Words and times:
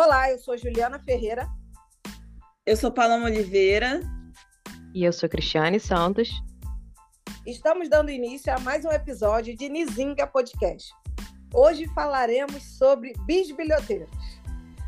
Olá, 0.00 0.30
eu 0.30 0.38
sou 0.38 0.56
Juliana 0.56 1.00
Ferreira. 1.00 1.48
Eu 2.64 2.76
sou 2.76 2.88
Paloma 2.88 3.24
Oliveira. 3.24 4.00
E 4.94 5.02
eu 5.02 5.12
sou 5.12 5.28
Cristiane 5.28 5.80
Santos. 5.80 6.30
Estamos 7.44 7.88
dando 7.88 8.08
início 8.08 8.54
a 8.54 8.60
mais 8.60 8.84
um 8.84 8.92
episódio 8.92 9.56
de 9.56 9.68
Nizinga 9.68 10.24
Podcast. 10.24 10.94
Hoje 11.52 11.88
falaremos 11.96 12.62
sobre 12.78 13.12
bisbilhoteiros, 13.26 14.08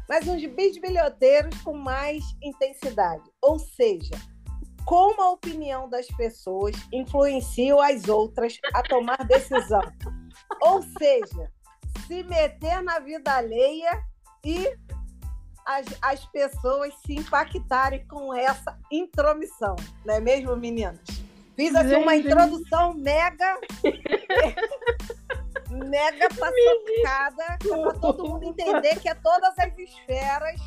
mas 0.08 0.28
uns 0.28 0.46
bisbilhoteiros 0.46 1.60
com 1.62 1.74
mais 1.76 2.22
intensidade, 2.40 3.28
ou 3.42 3.58
seja, 3.58 4.14
como 4.84 5.20
a 5.22 5.32
opinião 5.32 5.88
das 5.88 6.06
pessoas 6.06 6.76
influencia 6.92 7.74
as 7.84 8.08
outras 8.08 8.60
a 8.72 8.80
tomar 8.84 9.26
decisão. 9.26 9.82
ou 10.62 10.80
seja, 11.00 11.50
se 12.06 12.22
meter 12.22 12.80
na 12.80 13.00
vida 13.00 13.34
alheia 13.34 14.08
e 14.44 14.72
as, 15.66 15.86
as 16.02 16.24
pessoas 16.26 16.94
se 17.04 17.14
impactarem 17.14 18.06
com 18.06 18.34
essa 18.34 18.78
intromissão, 18.90 19.76
não 20.04 20.14
é 20.14 20.20
mesmo, 20.20 20.56
meninas? 20.56 21.00
Fiz 21.56 21.74
aqui 21.74 21.94
uma 21.94 22.16
introdução 22.16 22.94
mega. 22.94 23.60
mega 25.70 26.28
passocada, 26.28 27.58
para 27.58 27.94
todo 28.00 28.28
mundo 28.28 28.44
entender 28.44 28.98
que 28.98 29.08
é 29.08 29.14
todas 29.14 29.54
as 29.58 29.78
esferas 29.78 30.60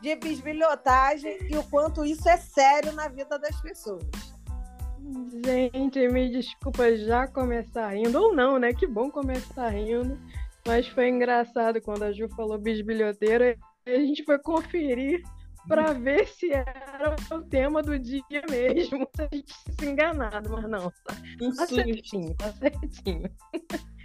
de 0.00 0.16
bisbilhotagem 0.16 1.36
e 1.50 1.56
o 1.56 1.64
quanto 1.64 2.04
isso 2.04 2.28
é 2.28 2.36
sério 2.36 2.92
na 2.92 3.08
vida 3.08 3.38
das 3.38 3.60
pessoas. 3.60 4.04
Gente, 5.44 6.08
me 6.08 6.30
desculpa 6.30 6.96
já 6.96 7.26
começar 7.26 7.88
rindo, 7.88 8.22
ou 8.22 8.34
não, 8.34 8.58
né? 8.58 8.72
Que 8.72 8.86
bom 8.86 9.10
começar 9.10 9.68
rindo. 9.68 10.18
Mas 10.66 10.86
foi 10.88 11.08
engraçado 11.08 11.80
quando 11.80 12.04
a 12.04 12.12
Ju 12.12 12.28
falou 12.36 12.58
bisbilhoteiro, 12.58 13.58
a 13.90 14.00
gente 14.00 14.24
foi 14.24 14.38
conferir 14.38 15.22
para 15.68 15.92
ver 15.92 16.26
se 16.26 16.50
era 16.52 17.14
o 17.30 17.42
tema 17.42 17.82
do 17.82 17.98
dia 17.98 18.22
mesmo, 18.50 19.08
se 19.14 19.22
a 19.22 19.28
gente 19.32 19.52
se 19.52 19.86
enganado, 19.86 20.50
mas 20.50 20.68
não, 20.68 20.90
tá, 21.04 21.14
tá 21.56 21.66
certinho, 21.66 22.34
tá 22.34 22.52
certinho. 22.52 23.30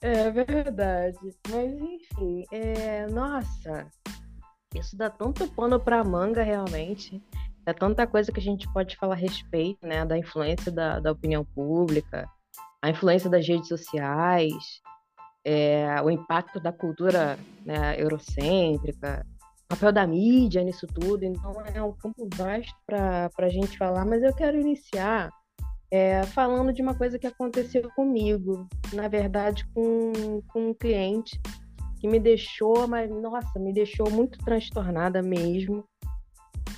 É 0.00 0.30
verdade. 0.30 1.34
Mas 1.48 1.72
enfim, 1.80 2.44
é... 2.52 3.06
nossa, 3.06 3.88
isso 4.74 4.94
dá 4.94 5.08
tanto 5.08 5.48
pano 5.48 5.80
para 5.80 6.04
manga 6.04 6.42
realmente. 6.42 7.22
É 7.64 7.72
tanta 7.72 8.06
coisa 8.06 8.30
que 8.30 8.38
a 8.38 8.42
gente 8.42 8.70
pode 8.70 8.98
falar 8.98 9.14
a 9.14 9.16
respeito, 9.16 9.86
né? 9.86 10.04
Da 10.04 10.18
influência 10.18 10.70
da, 10.70 11.00
da 11.00 11.10
opinião 11.10 11.42
pública, 11.42 12.28
a 12.82 12.90
influência 12.90 13.30
das 13.30 13.48
redes 13.48 13.66
sociais, 13.66 14.82
é, 15.44 16.00
o 16.02 16.10
impacto 16.10 16.58
da 16.58 16.72
cultura 16.72 17.38
né, 17.64 18.00
eurocêntrica, 18.00 19.26
o 19.64 19.68
papel 19.68 19.92
da 19.92 20.06
mídia 20.06 20.62
nisso 20.62 20.86
tudo. 20.86 21.24
Então 21.24 21.52
é 21.74 21.82
um 21.82 21.92
campo 21.92 22.28
vasto 22.34 22.74
para 22.86 23.30
a 23.38 23.48
gente 23.48 23.76
falar, 23.76 24.04
mas 24.04 24.22
eu 24.22 24.34
quero 24.34 24.58
iniciar 24.58 25.30
é, 25.90 26.24
falando 26.24 26.72
de 26.72 26.82
uma 26.82 26.94
coisa 26.94 27.18
que 27.18 27.26
aconteceu 27.26 27.88
comigo, 27.94 28.68
na 28.92 29.06
verdade, 29.06 29.64
com, 29.72 30.40
com 30.48 30.70
um 30.70 30.74
cliente 30.74 31.40
que 32.00 32.08
me 32.08 32.18
deixou, 32.18 32.88
mas 32.88 33.10
nossa, 33.10 33.58
me 33.58 33.72
deixou 33.72 34.10
muito 34.10 34.38
transtornada 34.40 35.22
mesmo, 35.22 35.84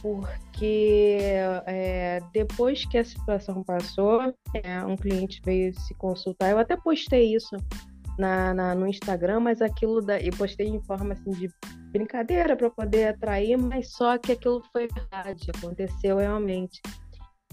porque 0.03 1.19
é, 1.67 2.21
depois 2.33 2.85
que 2.85 2.99
a 2.99 3.05
situação 3.05 3.65
passou, 3.65 4.21
é, 4.55 4.85
um 4.85 4.97
cliente 4.97 5.41
veio 5.45 5.73
se 5.81 5.95
consultar, 5.95 6.51
eu 6.51 6.59
até 6.59 6.77
postei 6.77 7.35
isso 7.35 7.57
na, 8.19 8.55
na, 8.55 8.75
no 8.75 8.87
Instagram, 8.87 9.41
mas 9.41 9.61
aquilo 9.61 10.01
da, 10.01 10.21
eu 10.21 10.33
postei 10.37 10.69
em 10.69 10.83
forma 10.83 11.13
assim 11.15 11.31
de 11.31 11.51
brincadeira 11.91 12.57
para 12.57 12.71
poder 12.71 13.09
atrair, 13.09 13.57
mas 13.57 13.93
só 13.93 14.19
que 14.19 14.33
aquilo 14.33 14.63
foi 14.73 14.89
verdade, 14.89 15.51
aconteceu 15.57 16.19
realmente. 16.19 16.81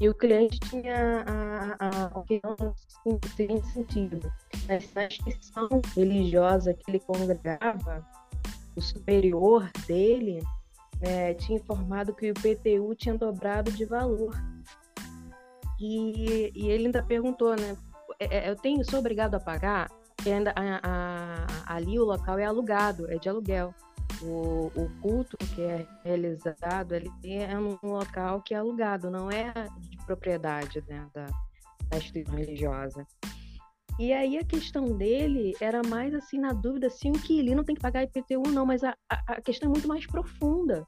E 0.02 0.10
o 0.10 0.14
cliente 0.14 0.60
tinha 0.60 1.24
a, 1.80 2.08
a 2.08 2.20
opinião 2.20 2.56
no 3.06 3.20
seguinte 3.36 3.68
sentido. 3.68 4.34
Na 4.68 4.76
instituição 4.76 5.70
religiosa 5.96 6.74
que 6.74 6.90
ele 6.90 7.00
congregava, 7.00 8.06
o 8.76 8.82
superior 8.82 9.70
dele 9.88 10.42
é, 11.02 11.34
tinha 11.36 11.60
informado 11.60 12.14
que 12.14 12.26
o 12.26 12.30
IPTU 12.30 12.96
tinha 12.96 13.18
dobrado 13.18 13.72
de 13.72 13.86
valor. 13.86 14.34
E, 15.80 16.52
e 16.56 16.70
ele 16.70 16.88
ainda 16.88 17.04
perguntou, 17.04 17.56
né? 17.56 17.78
É, 18.20 18.38
é, 18.38 18.50
eu 18.50 18.56
tenho, 18.56 18.84
sou 18.90 19.00
obrigado 19.00 19.36
a 19.36 19.40
pagar? 19.40 19.92
Ainda, 20.26 20.54
a, 20.56 20.80
a, 20.84 21.76
ali 21.76 22.00
o 22.00 22.06
local 22.06 22.40
é 22.40 22.46
alugado, 22.46 23.12
é 23.12 23.18
de 23.18 23.28
aluguel. 23.28 23.74
O, 24.22 24.72
o, 24.76 24.90
culto 25.02 25.36
que 25.38 25.62
é 25.62 25.86
realizado 26.04 26.94
ali 26.94 27.12
é 27.24 27.58
um 27.58 27.78
local 27.84 28.42
que 28.42 28.54
é 28.54 28.58
alugado, 28.58 29.12
não 29.12 29.30
é 29.30 29.52
de 29.80 29.98
propriedade 30.06 30.82
né, 30.88 31.06
da, 31.14 31.26
da 31.90 31.98
instituição 31.98 32.36
religiosa. 32.36 33.06
E 34.00 34.12
aí 34.12 34.38
a 34.38 34.44
questão 34.44 34.98
dele 34.98 35.54
era 35.60 35.82
mais 35.88 36.14
assim 36.16 36.40
na 36.40 36.52
dúvida 36.52 36.90
se 36.90 37.08
o 37.08 37.10
inquilino 37.10 37.64
tem 37.64 37.76
que 37.76 37.82
pagar 37.82 38.04
IPTU 38.04 38.50
não, 38.52 38.66
mas 38.66 38.84
a, 38.84 38.96
a, 39.10 39.42
questão 39.42 39.70
é 39.70 39.72
muito 39.72 39.88
mais 39.88 40.06
profunda. 40.06 40.88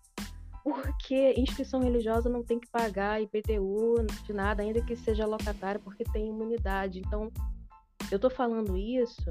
Porque 0.63 1.35
instituição 1.37 1.79
religiosa 1.79 2.27
não 2.27 2.43
tem 2.43 2.59
que 2.59 2.67
pagar 2.67 3.21
IPTU 3.21 4.03
de 4.23 4.33
nada, 4.33 4.63
ainda 4.63 4.81
que 4.81 4.95
seja 4.95 5.23
locatário, 5.27 5.79
porque 5.81 6.03
tem 6.05 6.29
imunidade. 6.29 6.99
Então, 7.05 7.31
eu 8.11 8.17
estou 8.17 8.29
falando 8.29 8.77
isso 8.77 9.25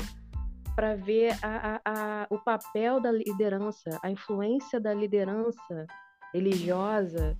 para 0.74 0.96
ver 0.96 1.36
a, 1.42 1.76
a, 1.76 1.80
a, 1.84 2.26
o 2.30 2.38
papel 2.38 3.00
da 3.00 3.12
liderança, 3.12 3.98
a 4.02 4.10
influência 4.10 4.80
da 4.80 4.92
liderança 4.92 5.86
religiosa 6.32 7.38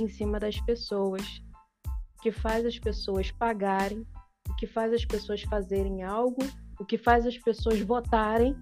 em 0.00 0.08
cima 0.08 0.40
das 0.40 0.58
pessoas, 0.62 1.42
que 2.22 2.32
faz 2.32 2.64
as 2.64 2.78
pessoas 2.78 3.30
pagarem, 3.30 4.06
o 4.48 4.56
que 4.56 4.66
faz 4.66 4.92
as 4.92 5.04
pessoas 5.04 5.42
fazerem 5.42 6.02
algo, 6.02 6.42
o 6.78 6.84
que 6.84 6.96
faz 6.96 7.26
as 7.26 7.36
pessoas 7.36 7.80
votarem 7.80 8.56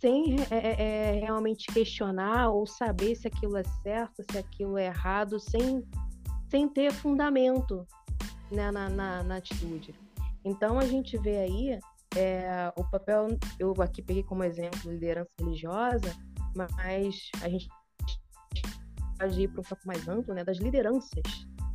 sem 0.00 0.36
é, 0.50 0.56
é, 0.56 1.16
é 1.16 1.20
realmente 1.20 1.66
questionar 1.72 2.50
ou 2.50 2.66
saber 2.66 3.16
se 3.16 3.26
aquilo 3.26 3.56
é 3.56 3.64
certo, 3.82 4.22
se 4.30 4.38
aquilo 4.38 4.78
é 4.78 4.86
errado, 4.86 5.40
sem, 5.40 5.84
sem 6.48 6.68
ter 6.68 6.92
fundamento 6.92 7.84
né, 8.52 8.70
na, 8.70 8.88
na, 8.88 9.22
na 9.24 9.36
atitude. 9.36 10.05
Então 10.46 10.78
a 10.78 10.86
gente 10.86 11.18
vê 11.18 11.38
aí 11.38 11.78
é, 12.16 12.72
o 12.76 12.84
papel, 12.84 13.26
eu 13.58 13.74
aqui 13.82 14.00
peguei 14.00 14.22
como 14.22 14.44
exemplo 14.44 14.92
liderança 14.92 15.28
religiosa, 15.40 16.14
mas 16.54 17.28
a 17.42 17.48
gente 17.48 17.68
pode 19.18 19.42
ir 19.42 19.48
para 19.48 19.60
um 19.60 19.64
campo 19.64 19.82
mais 19.84 20.06
amplo, 20.06 20.32
né, 20.32 20.44
das 20.44 20.58
lideranças, 20.58 21.20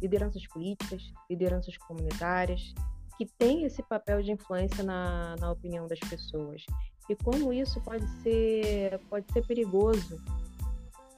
lideranças 0.01 0.47
políticas, 0.47 1.03
lideranças 1.29 1.75
comunitárias, 1.79 2.73
que 3.17 3.25
têm 3.37 3.65
esse 3.65 3.83
papel 3.83 4.23
de 4.23 4.31
influência 4.31 4.85
na, 4.85 5.35
na 5.37 5.51
opinião 5.51 5.85
das 5.85 5.99
pessoas. 5.99 6.65
E 7.09 7.15
como 7.17 7.51
isso 7.51 7.81
pode 7.81 8.07
ser, 8.21 8.99
pode 9.09 9.29
ser 9.33 9.45
perigoso, 9.45 10.15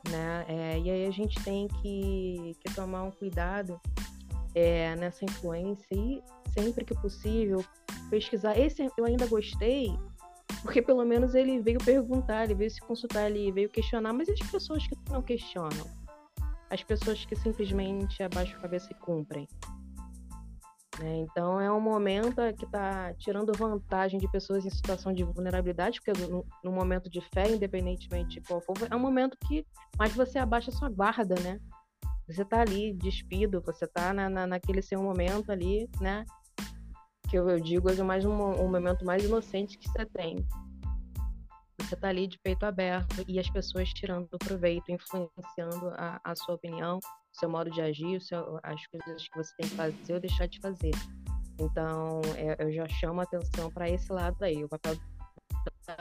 né? 0.09 0.43
É, 0.47 0.79
e 0.79 0.89
aí 0.89 1.05
a 1.05 1.11
gente 1.11 1.41
tem 1.43 1.67
que, 1.67 2.57
que 2.59 2.73
tomar 2.73 3.03
um 3.03 3.11
cuidado 3.11 3.79
é, 4.55 4.95
nessa 4.95 5.23
influência 5.23 5.87
e 5.91 6.21
sempre 6.53 6.85
que 6.85 6.93
possível 6.95 7.63
pesquisar. 8.09 8.57
Esse 8.57 8.87
eu 8.97 9.05
ainda 9.05 9.25
gostei, 9.27 9.97
porque 10.61 10.81
pelo 10.81 11.03
menos 11.03 11.35
ele 11.35 11.59
veio 11.59 11.79
perguntar, 11.79 12.45
ele 12.45 12.55
veio 12.55 12.71
se 12.71 12.81
consultar, 12.81 13.29
ele 13.29 13.51
veio 13.51 13.69
questionar, 13.69 14.13
mas 14.13 14.27
e 14.27 14.31
as 14.31 14.51
pessoas 14.51 14.85
que 14.87 14.95
não 15.09 15.21
questionam? 15.21 15.85
As 16.69 16.83
pessoas 16.83 17.25
que 17.25 17.35
simplesmente 17.35 18.23
abaixam 18.23 18.57
a 18.57 18.61
cabeça 18.61 18.91
e 18.91 18.95
cumprem. 18.95 19.47
Né? 20.99 21.17
Então 21.17 21.59
é 21.59 21.71
um 21.71 21.81
momento 21.81 22.35
que 22.57 22.65
está 22.65 23.13
tirando 23.15 23.57
vantagem 23.57 24.19
de 24.19 24.29
pessoas 24.31 24.65
em 24.65 24.69
situação 24.69 25.13
de 25.13 25.23
vulnerabilidade, 25.23 25.99
porque 25.99 26.19
no, 26.27 26.45
no, 26.63 26.71
momento 26.71 27.09
de 27.09 27.21
fé, 27.33 27.49
independentemente 27.49 28.39
de 28.39 28.47
qual 28.47 28.61
for, 28.61 28.75
é 28.89 28.95
um 28.95 28.99
momento 28.99 29.37
que 29.47 29.65
mais 29.97 30.15
você 30.15 30.37
abaixa 30.37 30.69
a 30.69 30.73
sua 30.73 30.89
guarda, 30.89 31.35
né? 31.41 31.59
Você 32.27 32.43
está 32.43 32.61
ali 32.61 32.93
despido, 32.93 33.61
você 33.61 33.85
está 33.85 34.13
na, 34.13 34.29
na, 34.29 34.47
naquele 34.47 34.81
seu 34.81 35.01
momento 35.01 35.51
ali, 35.51 35.89
né? 35.99 36.23
Que 37.33 37.39
eu, 37.39 37.49
eu 37.49 37.59
digo 37.59 37.89
é 37.89 37.95
mais 38.03 38.23
um, 38.25 38.31
um 38.31 38.69
momento 38.69 39.03
mais 39.03 39.25
inocente 39.25 39.75
que 39.79 39.89
você 39.89 40.05
tem. 40.05 40.45
Você 41.81 41.95
está 41.95 42.09
ali 42.09 42.27
de 42.27 42.37
peito 42.37 42.63
aberto 42.63 43.25
e 43.27 43.39
as 43.39 43.49
pessoas 43.49 43.89
tirando 43.89 44.29
proveito, 44.37 44.91
influenciando 44.91 45.89
a, 45.97 46.21
a 46.23 46.35
sua 46.35 46.53
opinião, 46.53 46.99
seu 47.31 47.49
modo 47.49 47.71
de 47.71 47.81
agir, 47.81 48.21
seu, 48.21 48.59
as 48.61 48.85
coisas 48.85 49.27
que 49.27 49.35
você 49.35 49.51
tem 49.57 49.67
que 49.67 49.75
fazer 49.75 50.13
ou 50.13 50.19
deixar 50.19 50.45
de 50.45 50.59
fazer. 50.59 50.91
Então, 51.59 52.21
é, 52.35 52.55
eu 52.63 52.71
já 52.71 52.87
chamo 52.87 53.21
a 53.21 53.23
atenção 53.23 53.71
para 53.71 53.89
esse 53.89 54.13
lado 54.13 54.37
aí, 54.43 54.63
o 54.63 54.69
papel 54.69 54.95
da, 55.87 55.97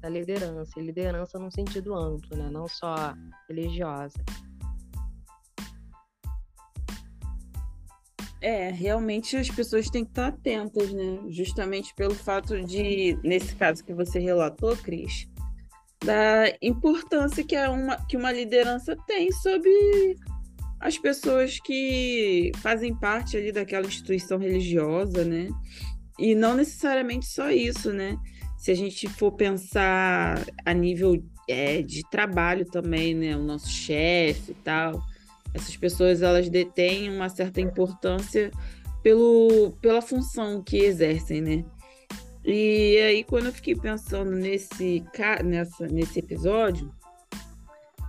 da 0.00 0.08
liderança, 0.08 0.80
liderança 0.80 1.38
num 1.38 1.50
sentido 1.50 1.94
amplo, 1.94 2.34
né? 2.34 2.48
não 2.48 2.66
só 2.66 3.12
religiosa. 3.46 4.24
É, 8.44 8.70
realmente 8.70 9.38
as 9.38 9.48
pessoas 9.48 9.88
têm 9.88 10.04
que 10.04 10.10
estar 10.10 10.26
atentas, 10.26 10.92
né? 10.92 11.18
Justamente 11.30 11.94
pelo 11.94 12.14
fato 12.14 12.60
de, 12.60 13.18
nesse 13.24 13.56
caso 13.56 13.82
que 13.82 13.94
você 13.94 14.18
relatou, 14.18 14.76
Cris, 14.76 15.26
da 16.04 16.52
importância 16.60 17.42
que, 17.42 17.56
é 17.56 17.66
uma, 17.70 17.96
que 18.04 18.18
uma 18.18 18.30
liderança 18.30 18.94
tem 19.06 19.32
sobre 19.32 19.70
as 20.78 20.98
pessoas 20.98 21.58
que 21.58 22.52
fazem 22.56 22.94
parte 22.94 23.34
ali 23.38 23.50
daquela 23.50 23.86
instituição 23.86 24.36
religiosa, 24.36 25.24
né? 25.24 25.48
E 26.18 26.34
não 26.34 26.54
necessariamente 26.54 27.24
só 27.24 27.50
isso, 27.50 27.94
né? 27.94 28.14
Se 28.58 28.70
a 28.70 28.74
gente 28.74 29.08
for 29.08 29.32
pensar 29.32 30.44
a 30.66 30.74
nível 30.74 31.16
é, 31.48 31.80
de 31.80 32.02
trabalho 32.10 32.66
também, 32.66 33.14
né? 33.14 33.34
O 33.34 33.42
nosso 33.42 33.70
chefe 33.70 34.50
e 34.50 34.56
tal, 34.62 35.02
essas 35.54 35.76
pessoas 35.76 36.20
elas 36.20 36.48
detêm 36.48 37.08
uma 37.08 37.28
certa 37.28 37.60
importância 37.60 38.50
pelo, 39.02 39.72
pela 39.80 40.02
função 40.02 40.62
que 40.62 40.78
exercem, 40.78 41.40
né? 41.40 41.64
E 42.44 42.98
aí, 42.98 43.24
quando 43.24 43.46
eu 43.46 43.52
fiquei 43.52 43.74
pensando 43.74 44.32
nesse, 44.32 45.02
nessa, 45.44 45.86
nesse 45.86 46.18
episódio, 46.18 46.92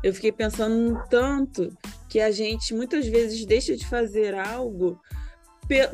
eu 0.04 0.14
fiquei 0.14 0.32
pensando 0.32 0.76
no 0.76 1.08
tanto 1.08 1.76
que 2.10 2.20
a 2.20 2.32
gente 2.32 2.74
muitas 2.74 3.08
vezes 3.08 3.46
deixa 3.46 3.78
de 3.78 3.88
fazer 3.88 4.36
algo 4.36 5.00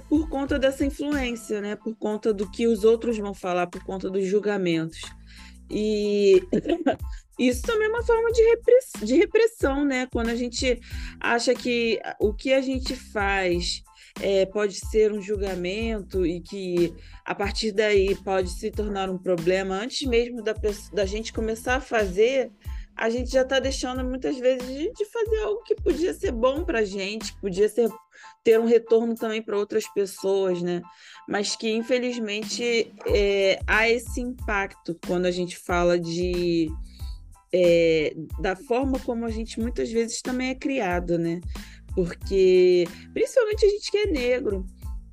por 0.09 0.27
conta 0.27 0.59
dessa 0.59 0.86
influência, 0.86 1.62
né? 1.62 1.75
Por 1.75 1.95
conta 1.95 2.33
do 2.33 2.50
que 2.50 2.68
os 2.68 2.83
outros 2.83 3.18
vão 3.18 3.33
falar, 3.33 3.68
por 3.68 3.83
conta 3.83 4.09
dos 4.09 4.25
julgamentos. 4.25 5.01
E 5.69 6.42
isso 7.47 7.63
também 7.63 7.88
é 7.88 7.89
uma 7.89 8.03
forma 8.03 8.31
de, 8.31 8.41
repress 8.43 8.91
de 9.01 9.15
repressão, 9.15 9.83
né? 9.83 10.07
Quando 10.11 10.29
a 10.29 10.35
gente 10.35 10.79
acha 11.19 11.55
que 11.55 11.99
o 12.19 12.33
que 12.33 12.53
a 12.53 12.61
gente 12.61 12.95
faz 12.95 13.83
é, 14.19 14.45
pode 14.45 14.75
ser 14.75 15.11
um 15.11 15.21
julgamento 15.21 16.25
e 16.25 16.39
que 16.41 16.93
a 17.25 17.33
partir 17.33 17.71
daí 17.71 18.15
pode 18.15 18.49
se 18.49 18.69
tornar 18.69 19.09
um 19.09 19.17
problema 19.17 19.75
antes 19.75 20.07
mesmo 20.07 20.43
da, 20.43 20.53
da 20.93 21.05
gente 21.05 21.33
começar 21.33 21.75
a 21.77 21.81
fazer, 21.81 22.51
a 22.95 23.09
gente 23.09 23.31
já 23.31 23.41
está 23.41 23.59
deixando 23.59 24.03
muitas 24.03 24.38
vezes 24.38 24.67
de, 24.67 24.91
de, 24.91 25.05
fazer 25.05 25.39
algo 25.39 25.63
que 25.63 25.75
podia 25.75 26.13
ser 26.13 26.31
bom 26.31 26.63
para 26.63 26.79
a 26.79 26.85
gente, 26.85 27.33
podia 27.39 27.67
ser 27.67 27.89
ter 28.43 28.59
um 28.59 28.65
retorno 28.65 29.15
também 29.15 29.41
para 29.41 29.57
outras 29.57 29.88
pessoas, 29.93 30.61
né? 30.61 30.81
Mas 31.27 31.55
que 31.55 31.71
infelizmente 31.71 32.93
é, 33.07 33.59
há 33.65 33.89
esse 33.89 34.21
impacto 34.21 34.99
quando 35.07 35.25
a 35.25 35.31
gente 35.31 35.57
fala 35.57 35.99
de 35.99 36.69
é, 37.53 38.13
da 38.39 38.56
forma 38.56 39.00
como 39.00 39.25
a 39.25 39.30
gente 39.30 39.59
muitas 39.59 39.92
vezes 39.92 40.21
também 40.21 40.50
é 40.50 40.56
criado, 40.56 41.18
né? 41.18 41.42
Porque, 41.94 42.86
principalmente 43.13 43.65
a 43.65 43.69
gente 43.69 43.92
que 43.92 43.98
é 43.98 44.06
negro, 44.06 44.65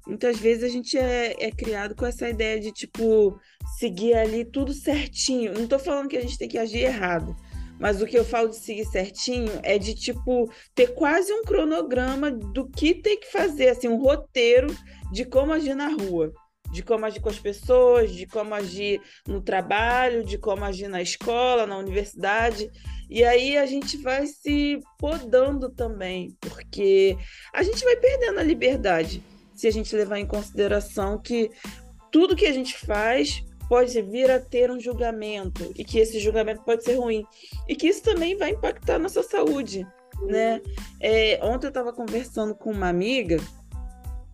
muitas 0.06 0.38
vezes 0.38 0.64
a 0.64 0.68
gente 0.68 0.96
é, 0.96 1.34
é, 1.38 1.50
criado 1.50 1.94
com 1.94 2.06
essa 2.06 2.28
ideia 2.28 2.60
de, 2.60 2.70
tipo, 2.70 3.38
seguir 3.78 4.14
ali 4.14 4.44
tudo 4.44 4.72
certinho. 4.72 5.52
Não 5.52 5.64
estou 5.64 5.78
falando 5.78 6.08
que 6.08 6.16
a 6.16 6.20
gente 6.20 6.38
tem 6.38 6.48
que 6.48 6.58
agir 6.58 6.84
errado, 6.84 7.34
mas 7.80 8.00
o 8.00 8.06
que 8.06 8.16
eu 8.16 8.24
falo 8.24 8.48
de 8.48 8.56
seguir 8.56 8.84
certinho 8.86 9.52
é 9.64 9.76
de, 9.76 9.94
tipo, 9.94 10.50
ter 10.74 10.94
quase 10.94 11.32
um 11.32 11.42
cronograma 11.42 12.30
do 12.30 12.68
que 12.68 12.94
tem 12.94 13.18
que 13.18 13.30
fazer, 13.30 13.70
assim, 13.70 13.88
um 13.88 14.00
roteiro 14.00 14.74
de 15.12 15.24
como 15.24 15.52
agir 15.52 15.74
na 15.74 15.88
rua 15.88 16.32
de 16.70 16.82
como 16.82 17.06
agir 17.06 17.20
com 17.20 17.28
as 17.28 17.38
pessoas, 17.38 18.12
de 18.12 18.26
como 18.26 18.54
agir 18.54 19.00
no 19.26 19.40
trabalho, 19.40 20.24
de 20.24 20.38
como 20.38 20.64
agir 20.64 20.88
na 20.88 21.00
escola, 21.00 21.66
na 21.66 21.78
universidade. 21.78 22.70
E 23.08 23.24
aí 23.24 23.56
a 23.56 23.66
gente 23.66 23.96
vai 23.96 24.26
se 24.26 24.80
podando 24.98 25.70
também, 25.70 26.36
porque 26.40 27.16
a 27.52 27.62
gente 27.62 27.82
vai 27.84 27.96
perdendo 27.96 28.38
a 28.38 28.42
liberdade 28.42 29.22
se 29.54 29.66
a 29.66 29.72
gente 29.72 29.94
levar 29.96 30.18
em 30.18 30.26
consideração 30.26 31.18
que 31.18 31.50
tudo 32.12 32.36
que 32.36 32.46
a 32.46 32.52
gente 32.52 32.76
faz 32.76 33.42
pode 33.68 34.00
vir 34.02 34.30
a 34.30 34.40
ter 34.40 34.70
um 34.70 34.80
julgamento 34.80 35.72
e 35.76 35.84
que 35.84 35.98
esse 35.98 36.18
julgamento 36.20 36.62
pode 36.62 36.84
ser 36.84 36.94
ruim 36.94 37.24
e 37.68 37.76
que 37.76 37.88
isso 37.88 38.02
também 38.02 38.36
vai 38.36 38.50
impactar 38.50 38.94
a 38.94 38.98
nossa 38.98 39.22
saúde, 39.22 39.86
né? 40.22 40.62
É, 41.00 41.38
ontem 41.42 41.66
eu 41.66 41.70
estava 41.70 41.92
conversando 41.92 42.54
com 42.54 42.70
uma 42.70 42.88
amiga 42.88 43.38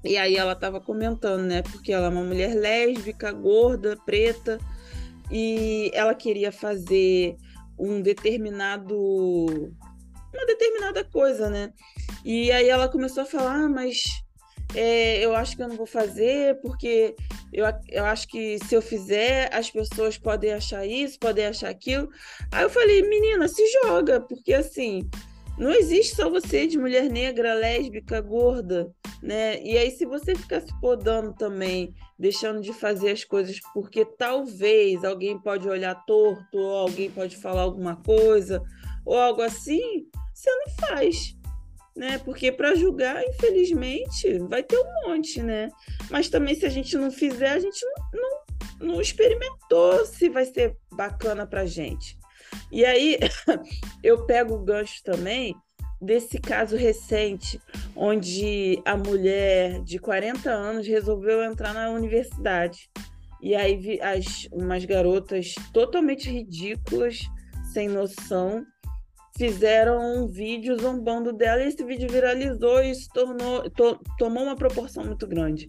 e 0.04 0.16
aí 0.16 0.36
ela 0.36 0.52
estava 0.52 0.80
comentando, 0.80 1.42
né? 1.42 1.62
Porque 1.62 1.92
ela 1.92 2.06
é 2.06 2.10
uma 2.10 2.22
mulher 2.22 2.54
lésbica, 2.54 3.32
gorda, 3.32 3.96
preta, 4.04 4.58
e 5.30 5.90
ela 5.94 6.14
queria 6.14 6.52
fazer 6.52 7.36
um 7.78 8.00
determinado 8.00 9.72
uma 10.32 10.46
determinada 10.46 11.04
coisa, 11.04 11.48
né? 11.48 11.72
E 12.24 12.50
aí 12.50 12.68
ela 12.68 12.88
começou 12.88 13.22
a 13.22 13.26
falar, 13.26 13.64
ah, 13.64 13.68
mas 13.68 14.04
é, 14.74 15.24
eu 15.24 15.34
acho 15.34 15.56
que 15.56 15.62
eu 15.62 15.68
não 15.68 15.76
vou 15.76 15.86
fazer 15.86 16.60
porque 16.60 17.14
eu, 17.52 17.64
eu 17.88 18.04
acho 18.04 18.26
que 18.26 18.58
se 18.64 18.74
eu 18.74 18.82
fizer 18.82 19.48
as 19.54 19.70
pessoas 19.70 20.18
podem 20.18 20.52
achar 20.52 20.84
isso, 20.84 21.18
podem 21.18 21.46
achar 21.46 21.70
aquilo. 21.70 22.08
Aí 22.50 22.64
eu 22.64 22.70
falei, 22.70 23.02
menina, 23.02 23.46
se 23.46 23.62
joga, 23.82 24.20
porque 24.20 24.52
assim 24.52 25.08
não 25.56 25.70
existe 25.70 26.16
só 26.16 26.28
você 26.28 26.66
de 26.66 26.76
mulher 26.78 27.08
negra, 27.08 27.54
lésbica, 27.54 28.20
gorda, 28.20 28.90
né? 29.22 29.62
E 29.62 29.76
aí, 29.76 29.90
se 29.90 30.04
você 30.04 30.34
ficar 30.34 30.60
se 30.60 30.80
podando 30.80 31.32
também, 31.34 31.94
deixando 32.18 32.60
de 32.60 32.72
fazer 32.72 33.10
as 33.10 33.24
coisas 33.24 33.58
porque 33.72 34.04
talvez 34.04 35.04
alguém 35.04 35.38
pode 35.38 35.68
olhar 35.68 35.94
torto, 36.04 36.58
ou 36.58 36.76
alguém 36.76 37.10
pode 37.10 37.36
falar 37.36 37.62
alguma 37.62 37.96
coisa, 37.96 38.62
ou 39.04 39.18
algo 39.18 39.42
assim, 39.42 40.06
você 40.32 40.50
não 40.50 40.88
faz. 40.88 41.36
Né? 41.96 42.18
Porque 42.18 42.50
para 42.50 42.74
julgar, 42.74 43.22
infelizmente, 43.24 44.38
vai 44.48 44.64
ter 44.64 44.76
um 44.76 45.08
monte, 45.08 45.40
né? 45.40 45.68
Mas 46.10 46.28
também 46.28 46.54
se 46.54 46.66
a 46.66 46.68
gente 46.68 46.96
não 46.96 47.10
fizer, 47.10 47.50
a 47.50 47.58
gente 47.60 47.80
não, 47.86 48.20
não, 48.20 48.88
não 48.94 49.00
experimentou 49.00 50.04
se 50.04 50.28
vai 50.28 50.44
ser 50.44 50.76
bacana 50.92 51.46
pra 51.46 51.66
gente. 51.66 52.18
E 52.72 52.84
aí 52.84 53.18
eu 54.02 54.26
pego 54.26 54.54
o 54.54 54.64
gancho 54.64 55.02
também 55.04 55.54
desse 56.04 56.38
caso 56.38 56.76
recente, 56.76 57.60
onde 57.96 58.80
a 58.84 58.96
mulher 58.96 59.80
de 59.82 59.98
40 59.98 60.50
anos 60.50 60.86
resolveu 60.86 61.42
entrar 61.42 61.74
na 61.74 61.90
universidade. 61.90 62.90
E 63.42 63.54
aí 63.54 64.00
as, 64.00 64.48
umas 64.52 64.84
garotas 64.84 65.54
totalmente 65.72 66.30
ridículas, 66.30 67.20
sem 67.72 67.88
noção, 67.88 68.64
fizeram 69.36 70.00
um 70.00 70.26
vídeo 70.28 70.78
zombando 70.80 71.32
dela 71.32 71.62
e 71.62 71.68
esse 71.68 71.84
vídeo 71.84 72.08
viralizou 72.08 72.82
e 72.82 72.90
isso 72.90 73.08
tornou, 73.12 73.68
to, 73.70 73.98
tomou 74.16 74.44
uma 74.44 74.56
proporção 74.56 75.04
muito 75.04 75.26
grande. 75.26 75.68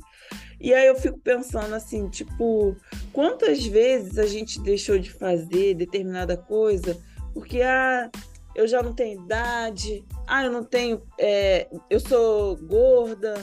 E 0.61 0.73
aí 0.73 0.87
eu 0.87 0.95
fico 0.95 1.19
pensando 1.19 1.73
assim, 1.73 2.07
tipo, 2.07 2.75
quantas 3.11 3.65
vezes 3.65 4.17
a 4.17 4.25
gente 4.25 4.61
deixou 4.61 4.97
de 4.99 5.11
fazer 5.11 5.73
determinada 5.73 6.37
coisa 6.37 6.97
porque 7.33 7.61
ah, 7.61 8.09
eu 8.55 8.67
já 8.67 8.81
não 8.81 8.93
tenho 8.93 9.21
idade, 9.21 10.05
ah, 10.25 10.43
eu 10.45 10.51
não 10.51 10.63
tenho, 10.63 11.01
é, 11.19 11.67
eu 11.89 11.99
sou 11.99 12.55
gorda, 12.57 13.35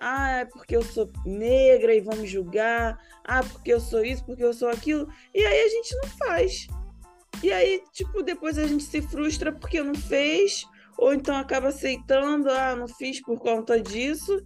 ah, 0.00 0.30
é 0.38 0.44
porque 0.44 0.76
eu 0.76 0.82
sou 0.82 1.10
negra 1.26 1.94
e 1.94 2.00
vão 2.00 2.16
me 2.16 2.26
julgar, 2.26 2.98
ah, 3.24 3.42
porque 3.42 3.72
eu 3.72 3.80
sou 3.80 4.04
isso, 4.04 4.24
porque 4.24 4.44
eu 4.44 4.54
sou 4.54 4.68
aquilo, 4.68 5.08
e 5.34 5.44
aí 5.44 5.62
a 5.62 5.68
gente 5.68 5.96
não 5.96 6.08
faz. 6.08 6.68
E 7.42 7.52
aí, 7.52 7.82
tipo, 7.92 8.22
depois 8.22 8.58
a 8.58 8.66
gente 8.66 8.84
se 8.84 9.02
frustra 9.02 9.52
porque 9.52 9.82
não 9.82 9.94
fez, 9.94 10.66
ou 10.96 11.12
então 11.14 11.36
acaba 11.36 11.68
aceitando, 11.68 12.50
ah, 12.50 12.76
não 12.76 12.86
fiz 12.86 13.20
por 13.20 13.38
conta 13.38 13.80
disso. 13.80 14.44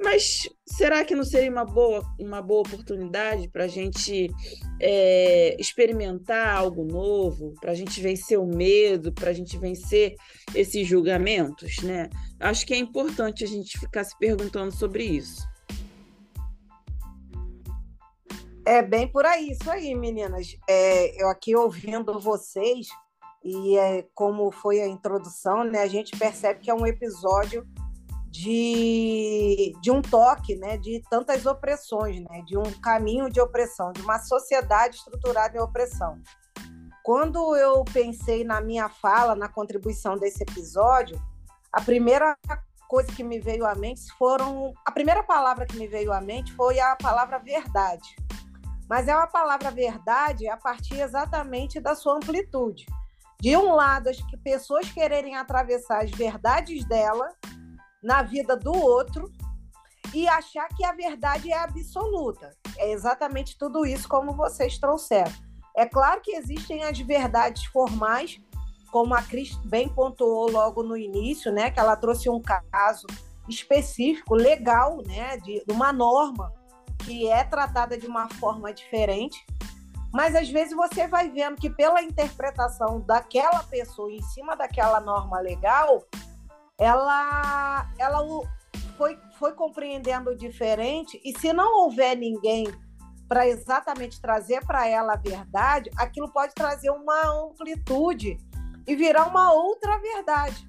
Mas 0.00 0.48
será 0.64 1.04
que 1.04 1.14
não 1.14 1.24
seria 1.24 1.50
uma 1.50 1.64
boa, 1.64 2.04
uma 2.20 2.40
boa 2.40 2.60
oportunidade 2.60 3.48
para 3.48 3.64
a 3.64 3.68
gente 3.68 4.28
é, 4.80 5.56
experimentar 5.58 6.56
algo 6.56 6.84
novo, 6.84 7.52
para 7.60 7.72
a 7.72 7.74
gente 7.74 8.00
vencer 8.00 8.38
o 8.38 8.46
medo, 8.46 9.12
para 9.12 9.30
a 9.30 9.32
gente 9.32 9.58
vencer 9.58 10.14
esses 10.54 10.86
julgamentos, 10.86 11.78
né? 11.82 12.08
Acho 12.38 12.64
que 12.64 12.74
é 12.74 12.78
importante 12.78 13.42
a 13.42 13.46
gente 13.48 13.76
ficar 13.76 14.04
se 14.04 14.16
perguntando 14.16 14.72
sobre 14.72 15.02
isso. 15.02 15.42
É 18.64 18.82
bem 18.82 19.10
por 19.10 19.26
aí, 19.26 19.50
isso 19.50 19.68
aí, 19.68 19.94
meninas. 19.96 20.56
É, 20.68 21.20
eu 21.20 21.28
aqui 21.28 21.56
ouvindo 21.56 22.20
vocês, 22.20 22.86
e 23.42 23.76
é, 23.76 24.06
como 24.14 24.52
foi 24.52 24.80
a 24.80 24.86
introdução, 24.86 25.64
né, 25.64 25.80
a 25.80 25.88
gente 25.88 26.16
percebe 26.16 26.60
que 26.60 26.70
é 26.70 26.74
um 26.74 26.86
episódio 26.86 27.66
de, 28.38 29.72
de 29.80 29.90
um 29.90 30.00
toque, 30.00 30.54
né, 30.54 30.76
de 30.76 31.02
tantas 31.10 31.44
opressões, 31.44 32.20
né, 32.20 32.42
de 32.46 32.56
um 32.56 32.70
caminho 32.80 33.28
de 33.28 33.40
opressão, 33.40 33.92
de 33.92 34.00
uma 34.00 34.20
sociedade 34.20 34.96
estruturada 34.96 35.56
em 35.56 35.60
opressão. 35.60 36.20
Quando 37.02 37.56
eu 37.56 37.84
pensei 37.92 38.44
na 38.44 38.60
minha 38.60 38.88
fala, 38.88 39.34
na 39.34 39.48
contribuição 39.48 40.16
desse 40.16 40.44
episódio, 40.44 41.20
a 41.72 41.80
primeira 41.80 42.36
coisa 42.86 43.10
que 43.10 43.24
me 43.24 43.40
veio 43.40 43.66
à 43.66 43.74
mente 43.74 44.02
foram. 44.16 44.72
A 44.86 44.92
primeira 44.92 45.22
palavra 45.22 45.66
que 45.66 45.76
me 45.76 45.88
veio 45.88 46.12
à 46.12 46.20
mente 46.20 46.52
foi 46.52 46.78
a 46.78 46.94
palavra 46.96 47.38
verdade 47.38 48.16
mas 48.88 49.06
é 49.06 49.14
uma 49.14 49.26
palavra 49.26 49.70
verdade 49.70 50.48
a 50.48 50.56
partir 50.56 50.98
exatamente 50.98 51.78
da 51.78 51.94
sua 51.94 52.16
amplitude. 52.16 52.86
De 53.38 53.54
um 53.54 53.74
lado, 53.74 54.08
as 54.08 54.16
pessoas 54.42 54.90
quererem 54.90 55.36
atravessar 55.36 56.02
as 56.02 56.10
verdades 56.10 56.86
dela 56.86 57.28
na 58.02 58.22
vida 58.22 58.56
do 58.56 58.72
outro 58.72 59.30
e 60.14 60.26
achar 60.28 60.68
que 60.68 60.84
a 60.84 60.92
verdade 60.92 61.52
é 61.52 61.58
absoluta. 61.58 62.56
É 62.76 62.90
exatamente 62.90 63.58
tudo 63.58 63.84
isso 63.84 64.08
como 64.08 64.32
vocês 64.32 64.78
trouxeram. 64.78 65.32
É 65.76 65.86
claro 65.86 66.20
que 66.20 66.34
existem 66.34 66.82
as 66.84 66.98
verdades 66.98 67.64
formais, 67.66 68.40
como 68.90 69.14
a 69.14 69.22
Cris 69.22 69.54
bem 69.64 69.88
pontuou 69.88 70.50
logo 70.50 70.82
no 70.82 70.96
início, 70.96 71.52
né, 71.52 71.70
que 71.70 71.78
ela 71.78 71.94
trouxe 71.94 72.28
um 72.28 72.40
caso 72.40 73.06
específico, 73.48 74.34
legal, 74.34 75.02
né, 75.06 75.36
de, 75.38 75.62
uma 75.70 75.92
norma 75.92 76.52
que 77.04 77.28
é 77.28 77.44
tratada 77.44 77.96
de 77.96 78.06
uma 78.06 78.28
forma 78.28 78.72
diferente, 78.72 79.44
mas 80.12 80.34
às 80.34 80.48
vezes 80.48 80.74
você 80.74 81.06
vai 81.06 81.30
vendo 81.30 81.56
que 81.56 81.70
pela 81.70 82.02
interpretação 82.02 83.00
daquela 83.00 83.62
pessoa 83.62 84.10
em 84.10 84.22
cima 84.22 84.56
daquela 84.56 85.00
norma 85.00 85.38
legal, 85.38 86.04
ela, 86.78 87.90
ela 87.98 88.18
foi, 88.96 89.18
foi 89.38 89.52
compreendendo 89.52 90.34
diferente, 90.36 91.20
e 91.24 91.36
se 91.38 91.52
não 91.52 91.82
houver 91.82 92.16
ninguém 92.16 92.66
para 93.28 93.46
exatamente 93.46 94.20
trazer 94.20 94.64
para 94.64 94.86
ela 94.86 95.14
a 95.14 95.16
verdade, 95.16 95.90
aquilo 95.98 96.32
pode 96.32 96.54
trazer 96.54 96.90
uma 96.90 97.26
amplitude 97.26 98.38
e 98.86 98.96
virar 98.96 99.26
uma 99.26 99.52
outra 99.52 99.98
verdade. 99.98 100.66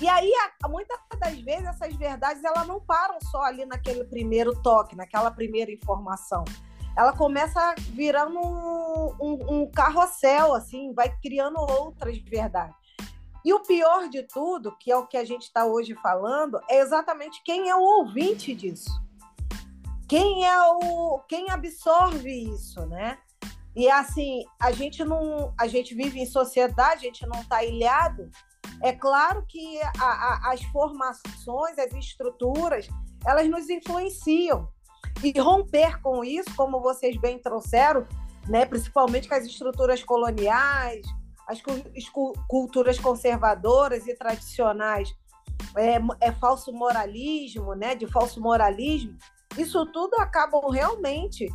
E 0.00 0.08
aí, 0.08 0.32
muitas 0.68 0.98
das 1.18 1.38
vezes, 1.40 1.66
essas 1.66 1.94
verdades 1.94 2.42
elas 2.42 2.66
não 2.66 2.80
param 2.80 3.18
só 3.30 3.42
ali 3.42 3.64
naquele 3.66 4.04
primeiro 4.04 4.60
toque, 4.62 4.96
naquela 4.96 5.30
primeira 5.30 5.70
informação. 5.70 6.44
Ela 6.96 7.12
começa 7.12 7.74
virando 7.90 8.38
um, 8.38 9.14
um, 9.20 9.38
um 9.50 9.70
carrossel, 9.70 10.54
assim, 10.54 10.92
vai 10.94 11.14
criando 11.20 11.58
outras 11.58 12.16
verdades. 12.18 12.83
E 13.44 13.52
o 13.52 13.60
pior 13.60 14.08
de 14.08 14.22
tudo, 14.22 14.76
que 14.78 14.90
é 14.90 14.96
o 14.96 15.06
que 15.06 15.16
a 15.16 15.24
gente 15.24 15.42
está 15.42 15.66
hoje 15.66 15.94
falando, 15.96 16.58
é 16.68 16.80
exatamente 16.80 17.42
quem 17.44 17.68
é 17.68 17.76
o 17.76 17.82
ouvinte 17.82 18.54
disso. 18.54 18.90
Quem 20.08 20.46
é 20.46 20.62
o 20.62 21.20
quem 21.28 21.50
absorve 21.50 22.30
isso, 22.30 22.86
né? 22.86 23.18
E 23.76 23.90
assim, 23.90 24.44
a 24.60 24.70
gente 24.70 25.04
não, 25.04 25.52
a 25.58 25.66
gente 25.66 25.94
vive 25.94 26.20
em 26.20 26.26
sociedade, 26.26 27.00
a 27.00 27.08
gente 27.08 27.26
não 27.26 27.40
está 27.40 27.64
ilhado. 27.64 28.30
É 28.82 28.92
claro 28.92 29.44
que 29.48 29.80
a, 29.82 30.04
a, 30.04 30.52
as 30.52 30.62
formações, 30.64 31.78
as 31.78 31.92
estruturas, 31.92 32.88
elas 33.26 33.48
nos 33.48 33.68
influenciam. 33.68 34.68
E 35.22 35.38
romper 35.38 36.00
com 36.02 36.24
isso, 36.24 36.54
como 36.56 36.80
vocês 36.80 37.16
bem 37.16 37.38
trouxeram, 37.38 38.06
né, 38.48 38.66
principalmente 38.66 39.28
com 39.28 39.34
as 39.34 39.44
estruturas 39.44 40.02
coloniais, 40.02 41.06
as 41.48 41.60
culturas 42.48 42.98
conservadoras 42.98 44.06
e 44.06 44.14
tradicionais. 44.14 45.14
É, 45.76 45.98
é, 46.20 46.32
falso 46.32 46.72
moralismo, 46.72 47.74
né, 47.74 47.94
de 47.94 48.06
falso 48.06 48.40
moralismo, 48.40 49.16
isso 49.56 49.84
tudo 49.86 50.14
acabam 50.16 50.68
realmente 50.70 51.48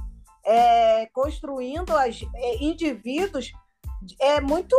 é, 0.46 1.06
construindo 1.08 1.96
as, 1.96 2.22
é, 2.36 2.64
indivíduos 2.64 3.52
é, 4.20 4.40
muito, 4.40 4.76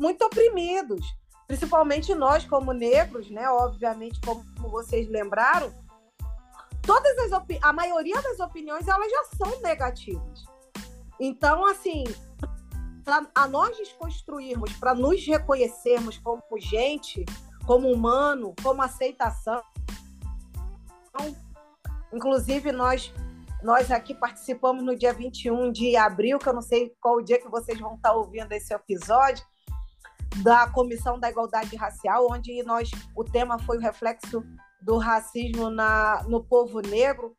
muito 0.00 0.24
oprimidos, 0.24 1.06
principalmente 1.46 2.14
nós 2.14 2.44
como 2.44 2.72
negros, 2.72 3.30
né, 3.30 3.48
obviamente, 3.48 4.20
como 4.20 4.42
vocês 4.70 5.08
lembraram, 5.08 5.72
todas 6.82 7.18
as 7.18 7.42
a 7.62 7.72
maioria 7.72 8.20
das 8.20 8.40
opiniões 8.40 8.86
elas 8.86 9.10
já 9.10 9.24
são 9.36 9.60
negativas. 9.60 10.44
Então, 11.18 11.64
assim, 11.66 12.04
para 13.04 13.26
a 13.34 13.48
nós 13.48 13.76
desconstruirmos, 13.76 14.72
para 14.74 14.94
nos 14.94 15.24
reconhecermos 15.26 16.18
como 16.18 16.42
gente, 16.58 17.24
como 17.66 17.90
humano, 17.90 18.54
como 18.62 18.82
aceitação. 18.82 19.62
Inclusive, 22.12 22.72
nós, 22.72 23.12
nós 23.62 23.90
aqui 23.90 24.14
participamos 24.14 24.84
no 24.84 24.96
dia 24.96 25.12
21 25.12 25.72
de 25.72 25.96
abril, 25.96 26.38
que 26.38 26.48
eu 26.48 26.54
não 26.54 26.62
sei 26.62 26.94
qual 27.00 27.16
o 27.16 27.22
dia 27.22 27.40
que 27.40 27.48
vocês 27.48 27.78
vão 27.78 27.94
estar 27.94 28.12
ouvindo 28.12 28.52
esse 28.52 28.74
episódio, 28.74 29.44
da 30.42 30.66
Comissão 30.68 31.18
da 31.18 31.28
Igualdade 31.30 31.76
Racial, 31.76 32.26
onde 32.30 32.62
nós, 32.62 32.90
o 33.14 33.22
tema 33.22 33.58
foi 33.58 33.76
o 33.76 33.80
reflexo 33.80 34.42
do 34.80 34.96
racismo 34.96 35.70
na, 35.70 36.24
no 36.26 36.42
povo 36.42 36.80
negro, 36.80 37.36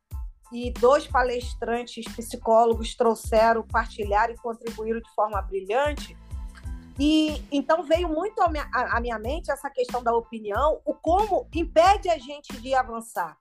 e 0.53 0.71
dois 0.71 1.07
palestrantes 1.07 2.05
psicólogos 2.05 2.95
trouxeram, 2.95 3.63
partilharam 3.63 4.33
e 4.33 4.37
contribuíram 4.37 5.01
de 5.01 5.13
forma 5.15 5.41
brilhante. 5.41 6.15
E 6.99 7.43
então 7.51 7.81
veio 7.81 8.07
muito 8.07 8.39
à 8.39 8.47
minha, 8.47 8.69
à 8.71 9.01
minha 9.01 9.17
mente 9.17 9.51
essa 9.51 9.67
questão 9.69 10.03
da 10.03 10.15
opinião, 10.15 10.79
o 10.85 10.93
como 10.93 11.47
impede 11.53 12.07
a 12.07 12.19
gente 12.19 12.55
de 12.61 12.75
avançar. 12.75 13.35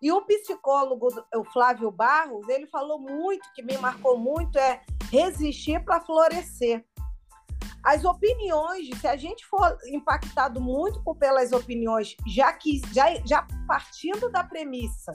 E 0.00 0.12
o 0.12 0.20
psicólogo, 0.22 1.08
o 1.34 1.44
Flávio 1.44 1.90
Barros, 1.90 2.48
ele 2.48 2.66
falou 2.66 2.98
muito, 2.98 3.50
que 3.54 3.62
me 3.62 3.78
marcou 3.78 4.18
muito, 4.18 4.58
é 4.58 4.82
resistir 5.10 5.82
para 5.84 6.00
florescer. 6.00 6.84
As 7.84 8.04
opiniões, 8.04 8.88
se 9.00 9.08
a 9.08 9.16
gente 9.16 9.44
for 9.46 9.76
impactado 9.86 10.60
muito 10.60 11.02
pelas 11.16 11.52
opiniões, 11.52 12.16
já 12.26 12.52
que 12.52 12.80
já, 12.92 13.14
já 13.24 13.46
partindo 13.66 14.30
da 14.30 14.44
premissa 14.44 15.12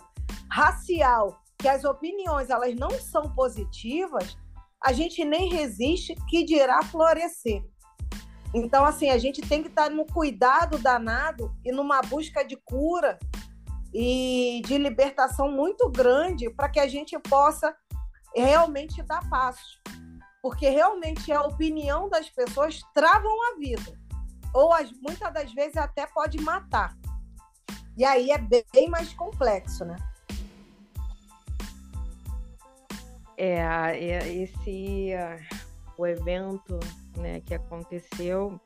racial, 0.52 1.42
que 1.58 1.68
as 1.68 1.86
opiniões 1.86 2.50
elas 2.50 2.76
não 2.76 2.92
são 2.92 3.34
positivas, 3.34 4.38
a 4.84 4.92
gente 4.92 5.24
nem 5.24 5.50
resiste, 5.50 6.14
que 6.30 6.44
dirá 6.44 6.82
florescer. 6.84 7.64
Então, 8.54 8.86
assim, 8.86 9.10
a 9.10 9.18
gente 9.18 9.42
tem 9.42 9.62
que 9.62 9.70
estar 9.70 9.90
no 9.90 10.06
cuidado 10.06 10.78
danado 10.78 11.54
e 11.66 11.72
numa 11.72 12.02
busca 12.02 12.44
de 12.44 12.56
cura 12.58 13.18
e 13.94 14.62
de 14.66 14.78
libertação 14.78 15.52
muito 15.52 15.90
grande 15.90 16.50
para 16.50 16.70
que 16.70 16.80
a 16.80 16.88
gente 16.88 17.18
possa 17.20 17.76
realmente 18.36 19.02
dar 19.04 19.28
passos. 19.30 19.82
Porque 20.48 20.70
realmente 20.70 21.30
a 21.34 21.42
opinião 21.42 22.08
das 22.08 22.30
pessoas 22.30 22.80
travam 22.94 23.52
a 23.52 23.58
vida. 23.58 24.00
Ou 24.54 24.72
as, 24.72 24.90
muitas 24.94 25.34
das 25.34 25.54
vezes 25.54 25.76
até 25.76 26.08
pode 26.08 26.40
matar. 26.40 26.98
E 27.98 28.06
aí 28.06 28.32
é 28.32 28.38
bem 28.38 28.90
mais 28.90 29.12
complexo, 29.12 29.84
né? 29.84 29.98
É, 33.36 33.58
é 33.58 34.34
esse 34.42 35.10
o 35.98 36.08
evento 36.08 36.80
né, 37.18 37.42
que 37.42 37.54
aconteceu 37.54 38.58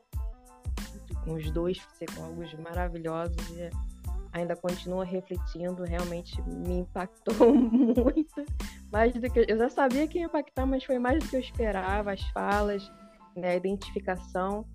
com 1.24 1.34
os 1.34 1.50
dois 1.50 1.80
psicólogos 1.80 2.54
maravilhosos 2.54 3.36
e 3.50 3.70
ainda 4.32 4.56
continua 4.56 5.04
refletindo, 5.04 5.84
realmente 5.84 6.40
me 6.42 6.78
impactou 6.78 7.34
muito, 7.54 8.44
mais 8.90 9.12
do 9.12 9.30
que 9.30 9.44
eu 9.48 9.58
já 9.58 9.68
sabia 9.68 10.06
que 10.08 10.18
ia 10.18 10.26
impactar, 10.26 10.66
mas 10.66 10.84
foi 10.84 10.98
mais 10.98 11.22
do 11.22 11.28
que 11.28 11.36
eu 11.36 11.40
esperava, 11.40 12.12
as 12.12 12.22
falas, 12.30 12.90
né, 13.36 13.50
a 13.50 13.56
identificação 13.56 14.66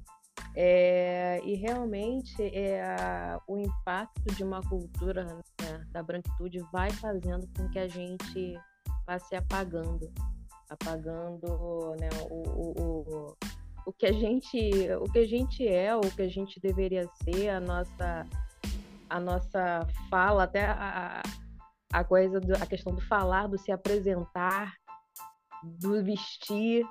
é, 0.56 1.40
e 1.44 1.56
realmente 1.56 2.42
é, 2.42 3.38
o 3.48 3.58
impacto 3.58 4.34
de 4.36 4.44
uma 4.44 4.62
cultura 4.62 5.24
né, 5.24 5.86
da 5.92 6.02
branquitude 6.02 6.60
vai 6.72 6.90
fazendo 6.92 7.48
com 7.56 7.70
que 7.70 7.80
a 7.80 7.88
gente 7.88 8.60
vá 9.06 9.20
se 9.20 9.36
apagando, 9.36 10.12
apagando 10.70 11.96
né, 12.00 12.10
o, 12.30 12.50
o, 12.50 12.82
o, 12.82 13.38
o, 13.86 13.94
que 13.94 14.08
a 14.08 14.12
gente, 14.12 14.58
o 15.00 15.04
que 15.04 15.20
a 15.20 15.28
gente 15.28 15.68
é, 15.68 15.96
o 15.96 16.02
que 16.02 16.24
a 16.24 16.30
gente 16.30 16.60
deveria 16.60 17.08
ser, 17.24 17.50
a 17.50 17.60
nossa, 17.60 18.26
a 19.10 19.20
nossa 19.20 19.88
fala, 20.10 20.44
até 20.44 20.66
a, 20.66 21.22
a 21.94 22.04
coisa, 22.04 22.40
do, 22.40 22.54
a 22.56 22.66
questão 22.66 22.94
do 22.94 23.02
falar, 23.02 23.48
do 23.48 23.58
se 23.58 23.72
apresentar, 23.72 24.74
do 25.64 26.04
vestir, 26.04 26.86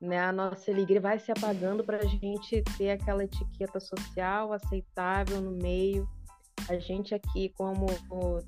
né? 0.00 0.20
A 0.20 0.32
nossa 0.32 0.70
alegria 0.70 1.00
vai 1.00 1.18
se 1.18 1.32
apagando 1.32 1.84
para 1.84 1.98
a 1.98 2.06
gente 2.06 2.62
ter 2.76 2.90
aquela 2.90 3.24
etiqueta 3.24 3.80
social 3.80 4.52
aceitável 4.52 5.40
no 5.40 5.52
meio 5.52 6.08
a 6.68 6.78
gente 6.78 7.14
aqui, 7.14 7.50
como 7.50 7.86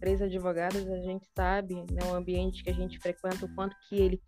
três 0.01 0.21
advogados, 0.21 0.89
a 0.89 0.99
gente 0.99 1.27
sabe 1.37 1.75
né, 1.75 2.01
o 2.11 2.15
ambiente 2.15 2.63
que 2.65 2.71
a 2.71 2.75
gente 2.75 2.99
frequenta, 2.99 3.47
o 3.47 3.55
quanto 3.55 3.77
que 3.89 3.97
ele, 3.97 4.21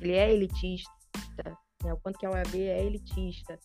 ele 0.00 0.12
é 0.12 0.32
elitista, 0.32 0.92
né, 1.82 1.92
o 1.92 1.96
quanto 1.98 2.18
que 2.18 2.26
a 2.26 2.30
OAB 2.30 2.54
é 2.56 2.84
elitista. 2.84 3.58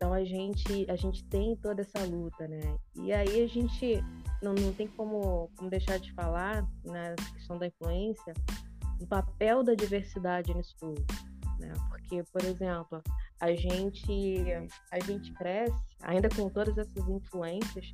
Então 0.00 0.14
a 0.14 0.24
gente, 0.24 0.90
a 0.90 0.96
gente 0.96 1.22
tem 1.24 1.54
toda 1.56 1.82
essa 1.82 2.02
luta, 2.06 2.48
né? 2.48 2.78
E 2.96 3.12
aí 3.12 3.44
a 3.44 3.46
gente 3.46 4.02
não, 4.42 4.54
não 4.54 4.72
tem 4.72 4.88
como, 4.88 5.50
como 5.54 5.68
deixar 5.68 5.98
de 5.98 6.10
falar 6.14 6.66
na 6.82 7.10
né, 7.10 7.16
questão 7.34 7.58
da 7.58 7.66
influência, 7.66 8.32
o 8.98 9.06
papel 9.06 9.62
da 9.62 9.74
diversidade 9.74 10.54
nisso 10.54 10.74
tudo, 10.80 11.04
né? 11.58 11.74
Porque, 11.90 12.24
por 12.32 12.42
exemplo, 12.42 13.02
a 13.38 13.54
gente, 13.54 14.42
a 14.90 15.00
gente 15.00 15.34
cresce 15.34 15.76
ainda 16.00 16.30
com 16.30 16.48
todas 16.48 16.78
essas 16.78 17.06
influências, 17.06 17.92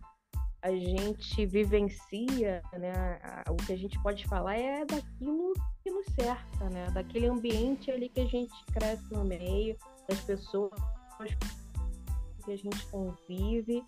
a 0.63 0.71
gente 0.71 1.45
vivencia, 1.45 2.63
né? 2.75 3.19
O 3.51 3.57
que 3.57 3.73
a 3.73 3.77
gente 3.77 4.01
pode 4.01 4.25
falar 4.29 4.57
é 4.57 4.85
daquilo 4.85 5.55
que 5.83 5.91
nos 5.91 6.07
cerca, 6.15 6.71
né? 6.71 6.89
Daquele 6.93 7.27
ambiente 7.27 7.91
ali 7.91 8.09
que 8.09 8.21
a 8.21 8.27
gente 8.27 8.55
cresce 8.67 9.13
no 9.13 9.25
meio, 9.25 9.77
das 10.09 10.21
pessoas 10.21 10.71
que 12.47 12.53
a 12.53 12.57
gente 12.57 12.87
convive. 12.87 13.85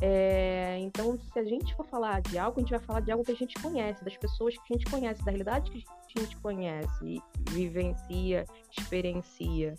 É, 0.00 0.78
então, 0.80 1.18
se 1.18 1.38
a 1.38 1.44
gente 1.44 1.74
for 1.74 1.84
falar 1.86 2.20
de 2.22 2.38
algo, 2.38 2.58
a 2.58 2.60
gente 2.62 2.70
vai 2.70 2.80
falar 2.80 3.00
de 3.00 3.12
algo 3.12 3.24
que 3.24 3.32
a 3.32 3.36
gente 3.36 3.54
conhece, 3.60 4.04
das 4.04 4.16
pessoas 4.16 4.54
que 4.54 4.74
a 4.74 4.76
gente 4.76 4.90
conhece, 4.90 5.24
da 5.24 5.30
realidade 5.30 5.70
que 5.70 5.84
a 6.16 6.20
gente 6.20 6.36
conhece. 6.38 7.22
Vivencia, 7.50 8.46
experiencia. 8.76 9.74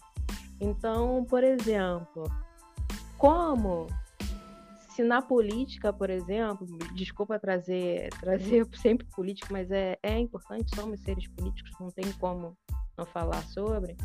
Então, 0.61 1.25
por 1.25 1.43
exemplo, 1.43 2.29
como 3.17 3.87
se 4.89 5.03
na 5.03 5.21
política, 5.21 5.93
por 5.93 6.09
exemplo, 6.09 6.67
desculpa 6.93 7.39
trazer, 7.39 8.09
trazer 8.19 8.67
sempre 8.75 9.07
política, 9.07 9.47
mas 9.49 9.71
é, 9.71 9.97
é 10.03 10.19
importante, 10.19 10.75
somos 10.75 10.99
seres 10.99 11.25
políticos, 11.29 11.71
não 11.79 11.89
tem 11.89 12.11
como 12.19 12.57
não 12.97 13.05
falar 13.05 13.41
sobre, 13.47 13.95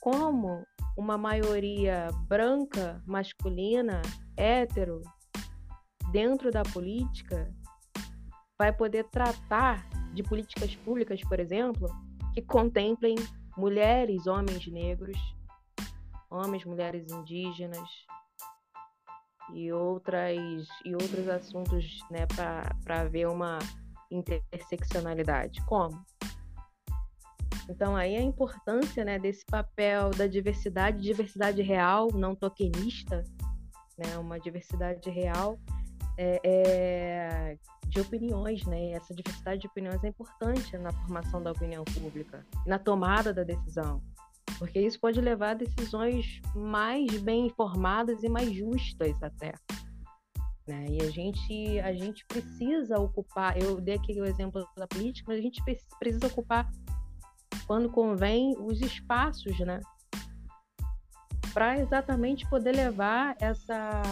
como 0.00 0.64
uma 0.98 1.16
maioria 1.16 2.10
branca, 2.26 3.00
masculina, 3.06 4.02
hétero, 4.36 5.00
dentro 6.10 6.50
da 6.50 6.64
política, 6.64 7.54
vai 8.58 8.72
poder 8.72 9.04
tratar 9.04 9.88
de 10.12 10.24
políticas 10.24 10.74
públicas, 10.74 11.20
por 11.22 11.38
exemplo, 11.38 11.88
que 12.34 12.42
contemplem 12.42 13.14
mulheres, 13.56 14.26
homens 14.26 14.66
negros, 14.66 15.16
homens, 16.28 16.64
mulheres 16.64 17.08
indígenas, 17.12 17.88
e 19.54 19.72
outras 19.72 20.68
e 20.84 20.94
outros 20.94 21.28
assuntos 21.28 22.00
né, 22.10 22.26
para 22.84 23.04
ver 23.04 23.28
uma 23.28 23.60
interseccionalidade. 24.10 25.64
Como? 25.64 26.04
Então 27.68 27.94
aí 27.94 28.16
a 28.16 28.22
importância 28.22 29.04
né, 29.04 29.18
desse 29.18 29.44
papel 29.44 30.10
da 30.10 30.26
diversidade, 30.26 31.02
diversidade 31.02 31.62
real, 31.62 32.08
não 32.12 32.34
tokenista, 32.34 33.22
né, 33.98 34.16
uma 34.18 34.38
diversidade 34.38 35.10
real 35.10 35.58
é, 36.16 36.40
é, 36.44 37.58
de 37.86 38.00
opiniões, 38.00 38.64
né? 38.64 38.92
Essa 38.92 39.14
diversidade 39.14 39.60
de 39.60 39.66
opiniões 39.66 40.02
é 40.02 40.08
importante 40.08 40.76
na 40.78 40.92
formação 40.92 41.42
da 41.42 41.52
opinião 41.52 41.84
pública, 41.84 42.44
na 42.66 42.78
tomada 42.78 43.32
da 43.32 43.44
decisão 43.44 44.02
porque 44.58 44.80
isso 44.80 44.98
pode 44.98 45.20
levar 45.20 45.50
a 45.50 45.54
decisões 45.54 46.40
mais 46.54 47.20
bem 47.20 47.46
informadas 47.46 48.22
e 48.22 48.28
mais 48.28 48.52
justas 48.52 49.22
até. 49.22 49.52
Né? 50.66 50.86
E 50.90 51.02
a 51.02 51.10
gente, 51.10 51.80
a 51.80 51.92
gente 51.94 52.26
precisa 52.26 52.98
ocupar, 52.98 53.56
eu 53.60 53.80
dei 53.80 53.94
aqui 53.94 54.20
o 54.20 54.24
exemplo 54.24 54.66
da 54.76 54.86
política, 54.86 55.26
mas 55.28 55.38
a 55.38 55.42
gente 55.42 55.62
precisa 55.98 56.26
ocupar, 56.26 56.70
quando 57.66 57.90
convém, 57.90 58.54
os 58.58 58.80
espaços, 58.80 59.58
né? 59.60 59.80
Para 61.52 61.78
exatamente 61.78 62.48
poder 62.48 62.72
levar 62.72 63.36
essa, 63.40 64.02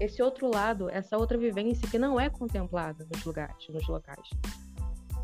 esse 0.00 0.22
outro 0.22 0.50
lado, 0.52 0.88
essa 0.90 1.16
outra 1.16 1.38
vivência 1.38 1.88
que 1.88 1.98
não 1.98 2.18
é 2.18 2.28
contemplada 2.28 3.06
nos 3.12 3.24
lugares, 3.24 3.68
nos 3.68 3.86
locais, 3.88 4.28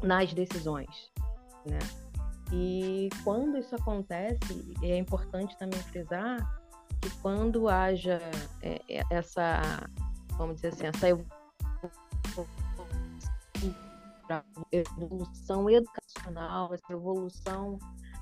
nas 0.03 0.33
decisões, 0.33 1.11
né? 1.67 1.79
E 2.53 3.09
quando 3.25 3.57
isso 3.57 3.75
acontece, 3.75 4.77
é 4.83 4.97
importante 4.97 5.57
também 5.57 5.81
frisar 5.81 6.39
que 7.01 7.11
quando 7.21 7.69
haja 7.69 8.21
é, 8.63 8.81
é 8.89 9.03
essa, 9.11 9.61
vamos 10.37 10.57
dizer 10.57 10.69
assim, 10.69 10.87
essa 10.87 11.09
evolução 11.09 11.42
educacional, 15.69 16.73
essa 16.73 16.93
evolução 16.93 17.79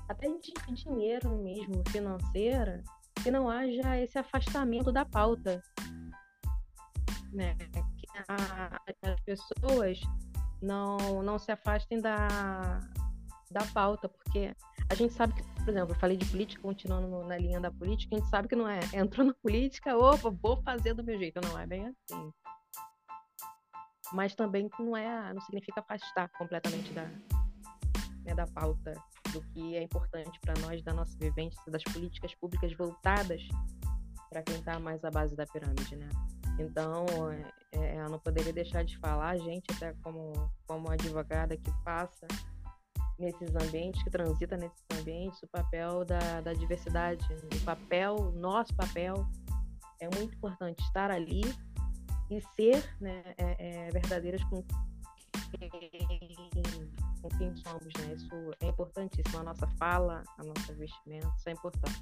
até 0.09 0.27
de 0.27 0.53
dinheiro 0.73 1.29
mesmo, 1.37 1.83
financeira, 1.89 2.83
que 3.23 3.31
não 3.31 3.49
haja 3.49 3.97
esse 3.97 4.17
afastamento 4.17 4.91
da 4.91 5.05
pauta. 5.05 5.61
Né? 7.31 7.55
Que 7.55 8.07
a, 8.27 8.81
as 9.03 9.21
pessoas 9.21 10.01
não, 10.61 11.23
não 11.23 11.39
se 11.39 11.51
afastem 11.51 12.01
da, 12.01 12.79
da 13.51 13.65
pauta, 13.73 14.09
porque 14.09 14.53
a 14.89 14.95
gente 14.95 15.13
sabe 15.13 15.33
que, 15.33 15.43
por 15.43 15.69
exemplo, 15.69 15.93
eu 15.93 15.99
falei 15.99 16.17
de 16.17 16.25
política, 16.25 16.61
continuando 16.61 17.25
na 17.25 17.37
linha 17.37 17.59
da 17.59 17.71
política, 17.71 18.15
a 18.15 18.19
gente 18.19 18.29
sabe 18.29 18.47
que 18.47 18.55
não 18.55 18.67
é 18.67 18.79
entrou 18.93 19.25
na 19.25 19.33
política, 19.35 19.97
opa, 19.97 20.29
vou 20.29 20.61
fazer 20.63 20.93
do 20.93 21.03
meu 21.03 21.17
jeito. 21.17 21.39
Não 21.41 21.57
é 21.57 21.65
bem 21.65 21.87
assim. 21.87 22.31
Mas 24.13 24.35
também 24.35 24.69
não 24.79 24.95
é, 24.95 25.33
não 25.33 25.41
significa 25.41 25.79
afastar 25.79 26.29
completamente 26.37 26.91
da, 26.93 27.05
né, 28.23 28.35
da 28.35 28.45
pauta 28.47 28.93
do 29.31 29.41
que 29.41 29.75
é 29.75 29.83
importante 29.83 30.39
para 30.41 30.53
nós, 30.61 30.83
da 30.83 30.93
nossa 30.93 31.17
vivência, 31.17 31.59
das 31.71 31.83
políticas 31.83 32.33
públicas 32.35 32.73
voltadas 32.73 33.41
para 34.29 34.41
quem 34.43 34.55
está 34.55 34.79
mais 34.79 35.03
à 35.03 35.11
base 35.11 35.35
da 35.35 35.45
pirâmide, 35.45 35.95
né? 35.95 36.09
Então, 36.57 37.05
é, 37.31 37.51
é, 37.73 37.97
eu 37.97 38.09
não 38.09 38.19
poderia 38.19 38.53
deixar 38.53 38.83
de 38.83 38.97
falar, 38.97 39.37
gente, 39.37 39.65
até 39.75 39.93
como, 40.03 40.51
como 40.67 40.89
advogada 40.89 41.57
que 41.57 41.71
passa 41.83 42.27
nesses 43.19 43.55
ambientes, 43.55 44.01
que 44.03 44.09
transita 44.09 44.57
nesses 44.57 44.83
ambientes, 44.99 45.41
o 45.43 45.47
papel 45.47 46.05
da, 46.05 46.41
da 46.41 46.53
diversidade, 46.53 47.25
o 47.33 47.65
papel, 47.65 48.31
nosso 48.33 48.73
papel, 48.75 49.27
é 49.99 50.09
muito 50.15 50.35
importante 50.35 50.81
estar 50.83 51.11
ali 51.11 51.41
e 52.31 52.41
ser 52.55 52.81
né, 53.01 53.21
é, 53.37 53.55
é, 53.59 53.89
verdadeiras 53.91 54.41
com 54.45 54.63
quem, 54.63 55.69
com 57.21 57.29
quem 57.37 57.55
somos. 57.57 57.93
Né? 57.99 58.13
Isso 58.15 58.51
é 58.61 58.67
importantíssimo. 58.67 59.39
A 59.39 59.43
nossa 59.43 59.67
fala, 59.77 60.23
a 60.37 60.43
nossa 60.43 60.73
vestimenta, 60.73 61.29
isso 61.37 61.49
é 61.49 61.51
importante. 61.51 62.01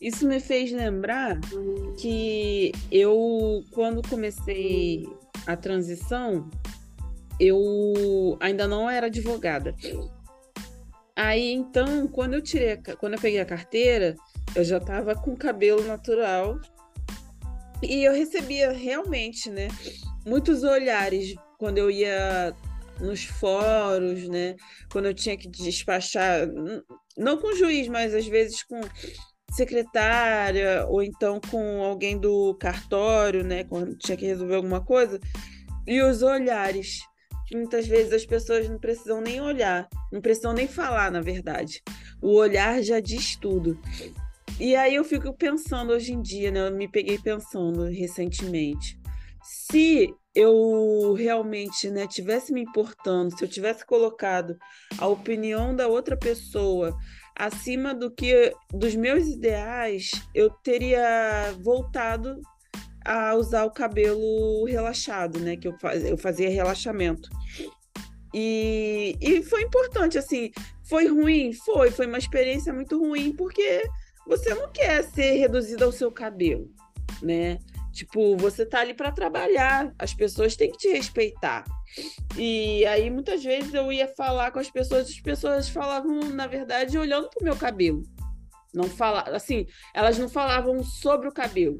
Isso 0.00 0.26
me 0.26 0.40
fez 0.40 0.72
lembrar 0.72 1.38
que 1.98 2.72
eu, 2.90 3.64
quando 3.72 4.06
comecei 4.06 5.06
a 5.46 5.56
transição, 5.56 6.50
eu 7.40 8.36
ainda 8.40 8.66
não 8.66 8.90
era 8.90 9.06
advogada. 9.06 9.74
Aí 11.14 11.50
então, 11.50 12.06
quando 12.08 12.34
eu 12.34 12.42
tirei, 12.42 12.76
quando 12.98 13.14
eu 13.14 13.20
peguei 13.20 13.40
a 13.40 13.46
carteira, 13.46 14.14
eu 14.56 14.64
já 14.64 14.78
estava 14.78 15.14
com 15.14 15.36
cabelo 15.36 15.84
natural 15.84 16.58
e 17.82 18.02
eu 18.04 18.14
recebia 18.14 18.72
realmente, 18.72 19.50
né, 19.50 19.68
muitos 20.24 20.62
olhares 20.62 21.34
quando 21.58 21.76
eu 21.76 21.90
ia 21.90 22.54
nos 22.98 23.24
fóruns, 23.24 24.26
né, 24.28 24.56
quando 24.90 25.04
eu 25.04 25.14
tinha 25.14 25.36
que 25.36 25.46
despachar, 25.46 26.48
não 27.18 27.36
com 27.36 27.54
juiz, 27.54 27.86
mas 27.86 28.14
às 28.14 28.26
vezes 28.26 28.62
com 28.62 28.80
secretária 29.52 30.86
ou 30.88 31.02
então 31.02 31.38
com 31.50 31.82
alguém 31.82 32.18
do 32.18 32.54
cartório, 32.54 33.44
né, 33.44 33.64
quando 33.64 33.94
tinha 33.98 34.16
que 34.16 34.24
resolver 34.24 34.54
alguma 34.54 34.82
coisa, 34.82 35.20
e 35.86 36.00
os 36.00 36.22
olhares 36.22 37.00
muitas 37.52 37.86
vezes 37.86 38.12
as 38.12 38.26
pessoas 38.26 38.68
não 38.68 38.78
precisam 38.78 39.20
nem 39.20 39.40
olhar, 39.40 39.86
não 40.10 40.20
precisam 40.20 40.52
nem 40.52 40.66
falar, 40.66 41.12
na 41.12 41.20
verdade. 41.20 41.80
O 42.20 42.34
olhar 42.34 42.82
já 42.82 42.98
diz 42.98 43.36
tudo. 43.36 43.78
E 44.58 44.74
aí 44.74 44.94
eu 44.94 45.04
fico 45.04 45.34
pensando 45.34 45.92
hoje 45.92 46.12
em 46.12 46.22
dia, 46.22 46.50
né? 46.50 46.68
Eu 46.68 46.74
me 46.74 46.88
peguei 46.88 47.18
pensando 47.18 47.84
recentemente. 47.84 48.98
Se 49.42 50.14
eu 50.34 51.12
realmente 51.12 51.90
né, 51.90 52.06
tivesse 52.06 52.52
me 52.52 52.62
importando, 52.62 53.36
se 53.36 53.44
eu 53.44 53.48
tivesse 53.48 53.84
colocado 53.84 54.56
a 54.98 55.06
opinião 55.06 55.76
da 55.76 55.88
outra 55.88 56.16
pessoa 56.16 56.96
acima 57.36 57.94
do 57.94 58.10
que 58.10 58.52
dos 58.72 58.96
meus 58.96 59.26
ideais, 59.26 60.10
eu 60.34 60.48
teria 60.48 61.54
voltado 61.62 62.40
a 63.04 63.34
usar 63.34 63.64
o 63.64 63.70
cabelo 63.70 64.64
relaxado, 64.64 65.38
né? 65.38 65.56
Que 65.56 65.68
eu 65.68 65.78
fazia, 65.78 66.08
eu 66.08 66.16
fazia 66.16 66.48
relaxamento. 66.48 67.28
E, 68.32 69.16
e 69.20 69.42
foi 69.42 69.62
importante, 69.62 70.16
assim, 70.16 70.50
foi 70.88 71.06
ruim? 71.06 71.52
Foi, 71.52 71.90
foi 71.90 72.06
uma 72.06 72.18
experiência 72.18 72.72
muito 72.72 72.98
ruim, 72.98 73.34
porque 73.34 73.82
você 74.26 74.54
não 74.54 74.70
quer 74.70 75.04
ser 75.04 75.32
reduzido 75.36 75.84
ao 75.84 75.92
seu 75.92 76.10
cabelo, 76.10 76.70
né? 77.22 77.58
Tipo, 77.92 78.36
você 78.36 78.66
tá 78.66 78.80
ali 78.80 78.92
para 78.92 79.10
trabalhar, 79.10 79.94
as 79.98 80.12
pessoas 80.12 80.54
têm 80.54 80.70
que 80.70 80.76
te 80.76 80.88
respeitar. 80.88 81.64
E 82.36 82.84
aí, 82.84 83.08
muitas 83.08 83.42
vezes, 83.42 83.72
eu 83.72 83.90
ia 83.90 84.06
falar 84.08 84.50
com 84.50 84.58
as 84.58 84.70
pessoas, 84.70 85.08
as 85.08 85.20
pessoas 85.20 85.68
falavam, 85.68 86.20
na 86.30 86.46
verdade, 86.46 86.98
olhando 86.98 87.30
pro 87.30 87.42
meu 87.42 87.56
cabelo. 87.56 88.02
Não 88.74 88.84
fala, 88.84 89.22
assim, 89.34 89.66
elas 89.94 90.18
não 90.18 90.28
falavam 90.28 90.84
sobre 90.84 91.26
o 91.26 91.32
cabelo, 91.32 91.78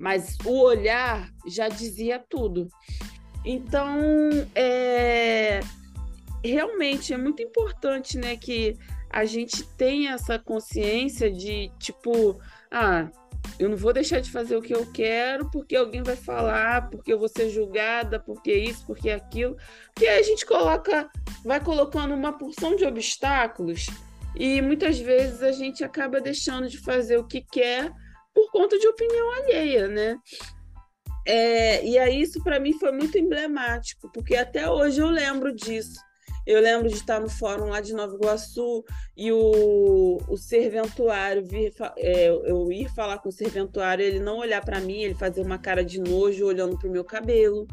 mas 0.00 0.36
o 0.44 0.58
olhar 0.62 1.30
já 1.46 1.68
dizia 1.68 2.18
tudo. 2.28 2.66
Então, 3.44 4.00
é, 4.56 5.60
realmente 6.44 7.12
é 7.12 7.16
muito 7.16 7.40
importante, 7.40 8.18
né, 8.18 8.36
que 8.36 8.76
a 9.12 9.24
gente 9.24 9.62
tenha 9.76 10.12
essa 10.12 10.38
consciência 10.38 11.30
de 11.30 11.70
tipo, 11.78 12.40
ah, 12.70 13.10
eu 13.58 13.68
não 13.68 13.76
vou 13.76 13.92
deixar 13.92 14.20
de 14.20 14.30
fazer 14.30 14.56
o 14.56 14.62
que 14.62 14.74
eu 14.74 14.90
quero 14.90 15.50
porque 15.50 15.76
alguém 15.76 16.02
vai 16.02 16.16
falar, 16.16 16.88
porque 16.88 17.12
eu 17.12 17.18
vou 17.18 17.28
ser 17.28 17.50
julgada, 17.50 18.18
porque 18.18 18.52
isso, 18.52 18.86
porque 18.86 19.10
aquilo. 19.10 19.56
Porque 19.92 20.06
a 20.06 20.22
gente 20.22 20.46
coloca, 20.46 21.10
vai 21.44 21.60
colocando 21.60 22.14
uma 22.14 22.32
porção 22.32 22.74
de 22.74 22.84
obstáculos 22.84 23.86
e 24.34 24.62
muitas 24.62 24.98
vezes 24.98 25.42
a 25.42 25.52
gente 25.52 25.84
acaba 25.84 26.20
deixando 26.20 26.68
de 26.68 26.78
fazer 26.78 27.18
o 27.18 27.26
que 27.26 27.42
quer 27.42 27.92
por 28.34 28.50
conta 28.50 28.78
de 28.78 28.88
opinião 28.88 29.32
alheia, 29.32 29.88
né? 29.88 30.16
É, 31.26 31.84
e 31.84 31.98
aí 31.98 32.20
isso 32.20 32.42
para 32.42 32.58
mim 32.58 32.72
foi 32.78 32.90
muito 32.90 33.16
emblemático, 33.18 34.10
porque 34.12 34.34
até 34.34 34.68
hoje 34.68 35.00
eu 35.00 35.08
lembro 35.08 35.54
disso. 35.54 36.00
Eu 36.46 36.60
lembro 36.60 36.88
de 36.88 36.94
estar 36.94 37.20
no 37.20 37.28
fórum 37.28 37.66
lá 37.66 37.80
de 37.80 37.92
Nova 37.92 38.14
Iguaçu 38.14 38.84
e 39.16 39.30
o, 39.30 40.18
o 40.28 40.36
serventuário 40.36 41.44
vir, 41.44 41.72
é, 41.96 42.28
eu 42.28 42.70
ir 42.72 42.92
falar 42.94 43.18
com 43.18 43.28
o 43.28 43.32
serventuário, 43.32 44.04
ele 44.04 44.18
não 44.18 44.38
olhar 44.38 44.64
para 44.64 44.80
mim, 44.80 45.02
ele 45.02 45.14
fazer 45.14 45.40
uma 45.40 45.58
cara 45.58 45.84
de 45.84 46.00
nojo 46.00 46.46
olhando 46.46 46.78
pro 46.78 46.90
meu 46.90 47.04
cabelo. 47.04 47.66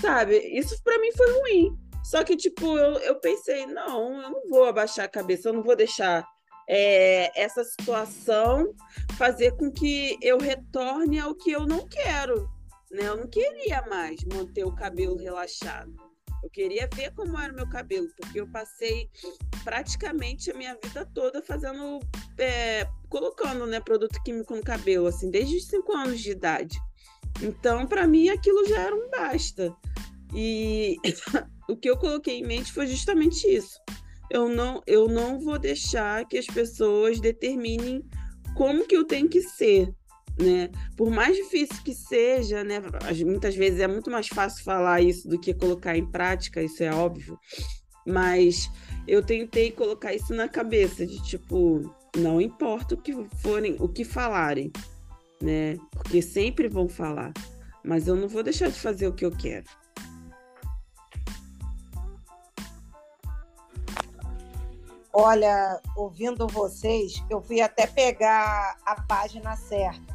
Sabe? 0.00 0.38
Isso 0.38 0.82
para 0.82 0.98
mim 0.98 1.10
foi 1.16 1.40
ruim. 1.40 1.78
Só 2.04 2.24
que, 2.24 2.36
tipo, 2.36 2.76
eu, 2.76 2.98
eu 2.98 3.20
pensei, 3.20 3.64
não, 3.66 4.20
eu 4.20 4.30
não 4.30 4.48
vou 4.48 4.64
abaixar 4.64 5.04
a 5.04 5.08
cabeça, 5.08 5.48
eu 5.48 5.52
não 5.52 5.62
vou 5.62 5.76
deixar 5.76 6.26
é, 6.68 7.40
essa 7.40 7.62
situação 7.64 8.74
fazer 9.16 9.56
com 9.56 9.70
que 9.70 10.18
eu 10.20 10.38
retorne 10.38 11.20
ao 11.20 11.34
que 11.34 11.52
eu 11.52 11.66
não 11.66 11.86
quero. 11.86 12.48
Né? 12.90 13.06
Eu 13.06 13.16
não 13.16 13.26
queria 13.28 13.82
mais 13.88 14.22
manter 14.24 14.64
o 14.64 14.74
cabelo 14.74 15.16
relaxado. 15.16 16.11
Eu 16.42 16.50
queria 16.50 16.88
ver 16.92 17.12
como 17.14 17.38
era 17.38 17.52
o 17.52 17.56
meu 17.56 17.68
cabelo, 17.68 18.08
porque 18.16 18.40
eu 18.40 18.48
passei 18.48 19.08
praticamente 19.62 20.50
a 20.50 20.54
minha 20.54 20.76
vida 20.82 21.08
toda 21.14 21.40
fazendo, 21.40 22.00
é, 22.36 22.86
colocando 23.08 23.64
né, 23.66 23.78
produto 23.78 24.20
químico 24.24 24.56
no 24.56 24.62
cabelo, 24.62 25.06
assim, 25.06 25.30
desde 25.30 25.56
os 25.56 25.66
5 25.66 25.92
anos 25.92 26.20
de 26.20 26.32
idade. 26.32 26.76
Então, 27.40 27.86
para 27.86 28.06
mim, 28.06 28.28
aquilo 28.28 28.66
já 28.66 28.82
era 28.82 28.94
um 28.94 29.08
basta. 29.08 29.74
E 30.34 30.96
o 31.68 31.76
que 31.76 31.88
eu 31.88 31.96
coloquei 31.96 32.40
em 32.40 32.46
mente 32.46 32.72
foi 32.72 32.86
justamente 32.86 33.46
isso. 33.46 33.80
Eu 34.30 34.48
não, 34.48 34.82
eu 34.86 35.08
não 35.08 35.38
vou 35.38 35.58
deixar 35.58 36.26
que 36.26 36.38
as 36.38 36.46
pessoas 36.46 37.20
determinem 37.20 38.02
como 38.56 38.86
que 38.86 38.96
eu 38.96 39.04
tenho 39.04 39.28
que 39.28 39.42
ser, 39.42 39.94
né? 40.38 40.70
Por 40.96 41.10
mais 41.10 41.36
difícil 41.36 41.82
que 41.82 41.94
seja, 41.94 42.64
né? 42.64 42.82
Muitas 43.24 43.54
vezes 43.54 43.80
é 43.80 43.86
muito 43.86 44.10
mais 44.10 44.28
fácil 44.28 44.64
falar 44.64 45.00
isso 45.00 45.28
do 45.28 45.38
que 45.38 45.54
colocar 45.54 45.96
em 45.96 46.06
prática, 46.06 46.62
isso 46.62 46.82
é 46.82 46.92
óbvio. 46.92 47.38
Mas 48.06 48.70
eu 49.06 49.22
tentei 49.22 49.70
colocar 49.70 50.14
isso 50.14 50.34
na 50.34 50.48
cabeça 50.48 51.06
de 51.06 51.22
tipo, 51.22 51.94
não 52.16 52.40
importa 52.40 52.94
o 52.94 52.98
que 52.98 53.12
forem, 53.38 53.76
o 53.78 53.88
que 53.88 54.04
falarem, 54.04 54.72
né? 55.40 55.76
Porque 55.90 56.20
sempre 56.20 56.68
vão 56.68 56.88
falar, 56.88 57.32
mas 57.84 58.08
eu 58.08 58.16
não 58.16 58.28
vou 58.28 58.42
deixar 58.42 58.68
de 58.68 58.78
fazer 58.78 59.06
o 59.06 59.12
que 59.12 59.24
eu 59.24 59.30
quero. 59.30 59.66
Olha, 65.14 65.78
ouvindo 65.94 66.46
vocês, 66.46 67.22
eu 67.28 67.42
fui 67.42 67.60
até 67.60 67.86
pegar 67.86 68.78
a 68.86 69.02
página 69.02 69.54
certa. 69.56 70.11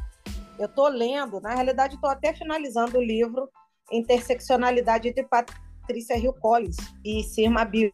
Eu 0.58 0.66
estou 0.66 0.88
lendo, 0.88 1.40
na 1.40 1.54
realidade, 1.54 1.94
estou 1.94 2.10
até 2.10 2.34
finalizando 2.34 2.98
o 2.98 3.02
livro 3.02 3.48
Interseccionalidade 3.92 5.12
de 5.12 5.22
Patrícia 5.22 6.18
Hill 6.18 6.32
Collins 6.34 6.76
e 7.04 7.22
Sirma 7.22 7.64
Billy, 7.64 7.92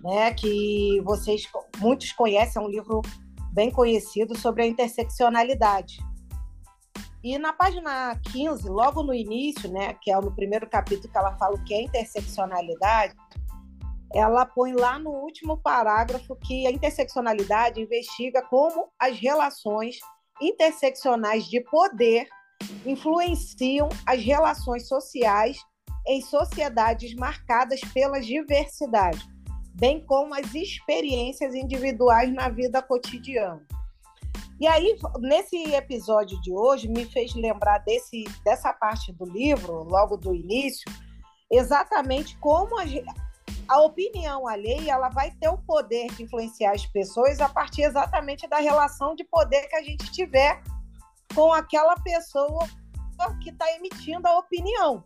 né? 0.00 0.34
Que 0.34 1.00
vocês 1.04 1.48
muitos 1.78 2.12
conhecem, 2.12 2.60
é 2.60 2.64
um 2.64 2.68
livro 2.68 3.00
bem 3.52 3.70
conhecido 3.70 4.36
sobre 4.36 4.62
a 4.62 4.66
interseccionalidade. 4.66 5.98
E 7.22 7.38
na 7.38 7.52
página 7.52 8.18
15, 8.32 8.68
logo 8.68 9.04
no 9.04 9.14
início, 9.14 9.70
né, 9.70 9.94
que 10.02 10.10
é 10.10 10.20
no 10.20 10.34
primeiro 10.34 10.68
capítulo 10.68 11.08
que 11.08 11.16
ela 11.16 11.36
fala 11.36 11.54
o 11.54 11.62
que 11.62 11.72
é 11.72 11.82
interseccionalidade, 11.82 13.14
ela 14.12 14.44
põe 14.44 14.72
lá 14.72 14.98
no 14.98 15.10
último 15.10 15.56
parágrafo 15.56 16.34
que 16.34 16.66
a 16.66 16.70
interseccionalidade 16.70 17.80
investiga 17.80 18.42
como 18.42 18.90
as 18.98 19.16
relações 19.18 20.00
interseccionais 20.42 21.44
de 21.44 21.60
poder 21.60 22.26
influenciam 22.84 23.88
as 24.06 24.20
relações 24.20 24.88
sociais 24.88 25.58
em 26.06 26.20
sociedades 26.20 27.14
marcadas 27.14 27.80
pela 27.94 28.20
diversidade, 28.20 29.24
bem 29.74 30.04
como 30.04 30.34
as 30.34 30.54
experiências 30.54 31.54
individuais 31.54 32.32
na 32.32 32.48
vida 32.48 32.82
cotidiana. 32.82 33.64
E 34.60 34.66
aí, 34.66 34.96
nesse 35.18 35.56
episódio 35.74 36.40
de 36.40 36.52
hoje, 36.52 36.88
me 36.88 37.04
fez 37.04 37.34
lembrar 37.34 37.78
desse, 37.78 38.24
dessa 38.44 38.72
parte 38.72 39.12
do 39.12 39.24
livro, 39.24 39.82
logo 39.84 40.16
do 40.16 40.34
início, 40.34 40.84
exatamente 41.50 42.36
como 42.38 42.78
a, 42.78 42.84
a 43.68 43.80
opinião 43.80 44.46
alheia 44.46 44.92
ela 44.92 45.08
vai 45.08 45.30
ter 45.32 45.48
o 45.48 45.58
poder 45.58 46.08
de 46.12 46.24
influenciar 46.24 46.72
as 46.72 46.84
pessoas 46.86 47.40
a 47.40 47.48
partir 47.48 47.82
exatamente 47.82 48.46
da 48.46 48.58
relação 48.58 49.14
de 49.14 49.24
poder 49.24 49.68
que 49.68 49.76
a 49.76 49.82
gente 49.82 50.10
tiver 50.12 50.62
com 51.34 51.52
aquela 51.52 51.94
pessoa 51.96 52.68
que 53.42 53.50
está 53.50 53.70
emitindo 53.76 54.26
a 54.26 54.38
opinião. 54.38 55.04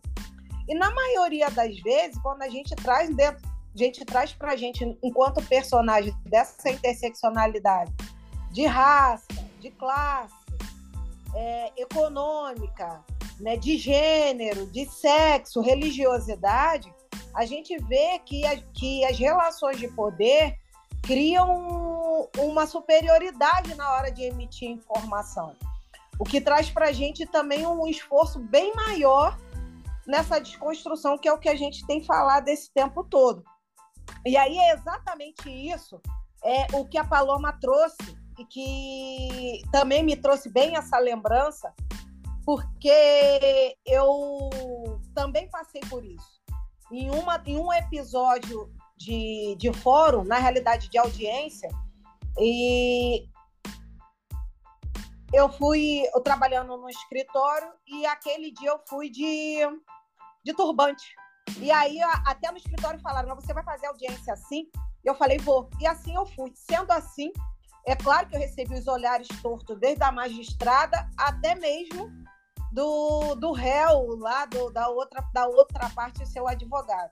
E 0.67 0.73
na 0.73 0.91
maioria 0.91 1.49
das 1.49 1.79
vezes, 1.79 2.19
quando 2.21 2.41
a 2.41 2.49
gente 2.49 2.75
traz 2.75 3.15
dentro, 3.15 3.47
a 3.47 3.77
gente 3.77 4.03
traz 4.03 4.33
para 4.33 4.53
a 4.53 4.55
gente, 4.55 4.97
enquanto 5.03 5.41
personagem 5.45 6.13
dessa 6.25 6.69
interseccionalidade 6.69 7.93
de 8.51 8.65
raça, 8.65 9.27
de 9.59 9.69
classe, 9.71 10.33
é, 11.35 11.71
econômica, 11.77 13.03
né, 13.39 13.55
de 13.55 13.77
gênero, 13.77 14.65
de 14.67 14.85
sexo, 14.85 15.61
religiosidade, 15.61 16.91
a 17.37 17.45
gente 17.45 17.77
vê 17.83 18.17
que, 18.25 18.43
a, 18.47 18.57
que 18.73 19.05
as 19.05 19.15
relações 19.15 19.77
de 19.77 19.87
poder 19.89 20.57
criam 21.03 22.27
uma 22.39 22.65
superioridade 22.65 23.75
na 23.75 23.93
hora 23.93 24.11
de 24.11 24.23
emitir 24.23 24.71
informação. 24.71 25.55
O 26.19 26.23
que 26.23 26.41
traz 26.41 26.71
para 26.71 26.87
a 26.87 26.91
gente 26.91 27.27
também 27.27 27.63
um 27.67 27.85
esforço 27.85 28.39
bem 28.39 28.73
maior 28.73 29.37
nessa 30.07 30.39
desconstrução, 30.39 31.15
que 31.15 31.27
é 31.27 31.31
o 31.31 31.37
que 31.37 31.47
a 31.47 31.55
gente 31.55 31.85
tem 31.85 32.03
falado 32.03 32.47
esse 32.47 32.73
tempo 32.73 33.03
todo. 33.03 33.43
E 34.25 34.35
aí 34.35 34.57
é 34.57 34.73
exatamente 34.73 35.47
isso 35.47 36.01
é 36.43 36.65
o 36.73 36.85
que 36.85 36.97
a 36.97 37.03
Paloma 37.03 37.53
trouxe 37.61 38.17
e 38.39 38.45
que 38.45 39.61
também 39.71 40.01
me 40.01 40.15
trouxe 40.15 40.49
bem 40.49 40.75
essa 40.75 40.97
lembrança, 40.97 41.71
porque 42.43 43.77
eu 43.85 44.49
também 45.13 45.47
passei 45.49 45.81
por 45.81 46.03
isso 46.03 46.36
em, 46.91 47.09
uma, 47.09 47.41
em 47.45 47.57
um 47.57 47.71
episódio 47.73 48.71
de, 48.95 49.55
de 49.57 49.71
fórum, 49.73 50.23
na 50.23 50.37
realidade 50.37 50.89
de 50.89 50.97
audiência, 50.97 51.69
e 52.39 53.27
eu 55.33 55.49
fui 55.49 56.03
eu 56.13 56.21
trabalhando 56.21 56.77
no 56.77 56.89
escritório 56.89 57.71
e 57.87 58.05
aquele 58.05 58.51
dia 58.51 58.69
eu 58.69 58.79
fui 58.87 59.09
de, 59.09 59.59
de 60.43 60.53
turbante. 60.53 61.15
E 61.59 61.71
aí, 61.71 61.99
até 62.25 62.51
no 62.51 62.57
escritório 62.57 62.99
falaram: 62.99 63.35
você 63.35 63.53
vai 63.53 63.63
fazer 63.63 63.87
audiência 63.87 64.33
assim? 64.33 64.69
Eu 65.03 65.15
falei: 65.15 65.37
vou. 65.39 65.69
E 65.79 65.87
assim 65.87 66.15
eu 66.15 66.25
fui. 66.25 66.51
Sendo 66.55 66.91
assim, 66.91 67.31
é 67.85 67.95
claro 67.95 68.27
que 68.27 68.35
eu 68.35 68.39
recebi 68.39 68.75
os 68.75 68.87
olhares 68.87 69.27
tortos 69.41 69.79
desde 69.79 70.03
a 70.03 70.11
magistrada 70.11 71.09
até 71.17 71.55
mesmo 71.55 72.11
do, 72.77 73.33
do 73.33 73.51
réu 73.53 74.15
lá 74.17 74.45
do, 74.45 74.69
da, 74.69 74.87
outra, 74.87 75.27
da 75.33 75.47
outra 75.47 75.89
parte 75.89 76.23
seu 76.27 76.47
advogado. 76.47 77.09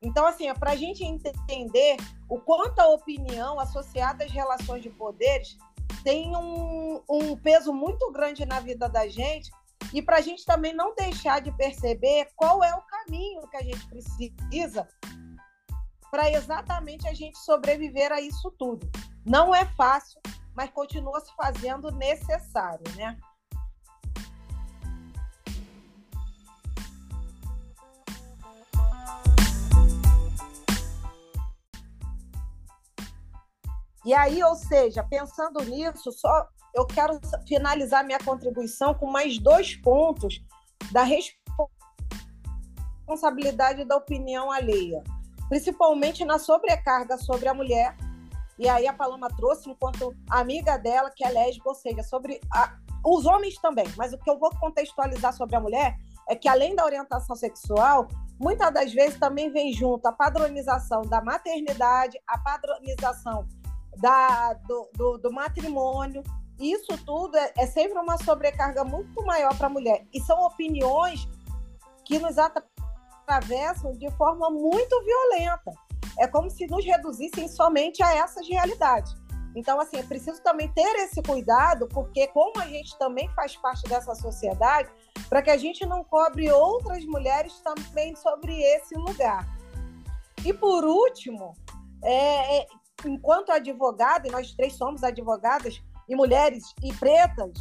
Então, 0.00 0.24
assim, 0.24 0.48
é 0.48 0.54
para 0.54 0.70
a 0.70 0.76
gente 0.76 1.02
entender 1.02 1.96
o 2.28 2.38
quanto 2.38 2.78
a 2.78 2.86
opinião 2.86 3.58
associada 3.58 4.24
às 4.24 4.30
relações 4.30 4.80
de 4.80 4.90
poderes 4.90 5.58
tem 6.04 6.36
um, 6.36 7.02
um 7.10 7.36
peso 7.36 7.72
muito 7.72 8.12
grande 8.12 8.46
na 8.46 8.60
vida 8.60 8.88
da 8.88 9.08
gente 9.08 9.50
e 9.92 10.00
para 10.00 10.18
a 10.18 10.20
gente 10.20 10.44
também 10.44 10.72
não 10.72 10.94
deixar 10.94 11.40
de 11.40 11.50
perceber 11.50 12.28
qual 12.36 12.62
é 12.62 12.72
o 12.72 12.82
caminho 12.82 13.48
que 13.48 13.56
a 13.56 13.62
gente 13.62 13.84
precisa 13.88 14.86
para 16.12 16.30
exatamente 16.30 17.08
a 17.08 17.12
gente 17.12 17.36
sobreviver 17.38 18.12
a 18.12 18.20
isso 18.20 18.52
tudo. 18.56 18.88
Não 19.26 19.52
é 19.52 19.64
fácil, 19.64 20.20
mas 20.54 20.70
continua 20.70 21.20
se 21.20 21.34
fazendo 21.34 21.90
necessário, 21.90 22.84
né? 22.94 23.16
E 34.04 34.12
aí, 34.12 34.42
ou 34.42 34.56
seja, 34.56 35.04
pensando 35.04 35.62
nisso, 35.64 36.10
só 36.10 36.48
eu 36.74 36.84
quero 36.86 37.20
finalizar 37.46 38.04
minha 38.04 38.18
contribuição 38.18 38.94
com 38.94 39.06
mais 39.06 39.38
dois 39.38 39.76
pontos 39.76 40.42
da 40.90 41.04
responsabilidade 43.06 43.84
da 43.84 43.96
opinião 43.96 44.50
alheia, 44.50 45.04
principalmente 45.48 46.24
na 46.24 46.38
sobrecarga 46.38 47.16
sobre 47.18 47.48
a 47.48 47.54
mulher. 47.54 47.96
E 48.58 48.68
aí 48.68 48.86
a 48.86 48.92
Paloma 48.92 49.28
trouxe 49.28 49.70
enquanto 49.70 50.14
amiga 50.28 50.76
dela, 50.76 51.10
que 51.10 51.24
é 51.24 51.30
lésbica, 51.30 51.68
ou 51.68 51.74
seja, 51.74 52.02
sobre 52.02 52.40
a, 52.52 52.76
os 53.04 53.24
homens 53.26 53.54
também. 53.60 53.86
Mas 53.96 54.12
o 54.12 54.18
que 54.18 54.28
eu 54.30 54.38
vou 54.38 54.50
contextualizar 54.58 55.32
sobre 55.32 55.54
a 55.56 55.60
mulher 55.60 55.96
é 56.28 56.34
que 56.34 56.48
além 56.48 56.74
da 56.74 56.84
orientação 56.84 57.36
sexual, 57.36 58.08
muitas 58.40 58.72
das 58.72 58.92
vezes 58.92 59.18
também 59.18 59.50
vem 59.50 59.72
junto 59.72 60.06
a 60.06 60.12
padronização 60.12 61.02
da 61.02 61.22
maternidade, 61.22 62.18
a 62.26 62.38
padronização 62.38 63.46
da, 63.98 64.54
do, 64.54 64.88
do, 64.94 65.18
do 65.18 65.32
matrimônio. 65.32 66.22
Isso 66.58 66.96
tudo 67.04 67.36
é, 67.36 67.52
é, 67.56 67.66
sempre 67.66 67.98
uma 67.98 68.16
sobrecarga 68.18 68.84
muito 68.84 69.24
maior 69.24 69.56
para 69.56 69.66
a 69.66 69.70
mulher. 69.70 70.06
E 70.12 70.20
são 70.20 70.40
opiniões 70.44 71.28
que 72.04 72.18
nos 72.18 72.36
atravessam 72.38 73.92
de 73.92 74.10
forma 74.12 74.50
muito 74.50 75.02
violenta. 75.04 75.72
É 76.18 76.26
como 76.26 76.50
se 76.50 76.66
nos 76.66 76.84
reduzissem 76.84 77.48
somente 77.48 78.02
a 78.02 78.14
essas 78.14 78.46
realidades. 78.48 79.14
Então, 79.54 79.78
assim, 79.80 79.98
é 79.98 80.02
preciso 80.02 80.42
também 80.42 80.68
ter 80.72 80.94
esse 80.96 81.22
cuidado, 81.22 81.86
porque 81.88 82.26
como 82.28 82.58
a 82.58 82.66
gente 82.66 82.96
também 82.98 83.28
faz 83.30 83.54
parte 83.56 83.82
dessa 83.84 84.14
sociedade, 84.14 84.90
para 85.28 85.42
que 85.42 85.50
a 85.50 85.56
gente 85.56 85.84
não 85.84 86.02
cobre 86.04 86.50
outras 86.50 87.04
mulheres 87.04 87.60
também 87.60 88.16
sobre 88.16 88.58
esse 88.60 88.94
lugar. 88.94 89.46
E 90.44 90.52
por 90.52 90.84
último, 90.84 91.54
é, 92.02 92.60
é, 92.60 92.66
enquanto 93.04 93.50
advogada, 93.50 94.28
e 94.28 94.30
nós 94.30 94.52
três 94.52 94.74
somos 94.74 95.02
advogadas, 95.02 95.82
e 96.08 96.16
mulheres 96.16 96.74
e 96.82 96.92
pretas, 96.94 97.52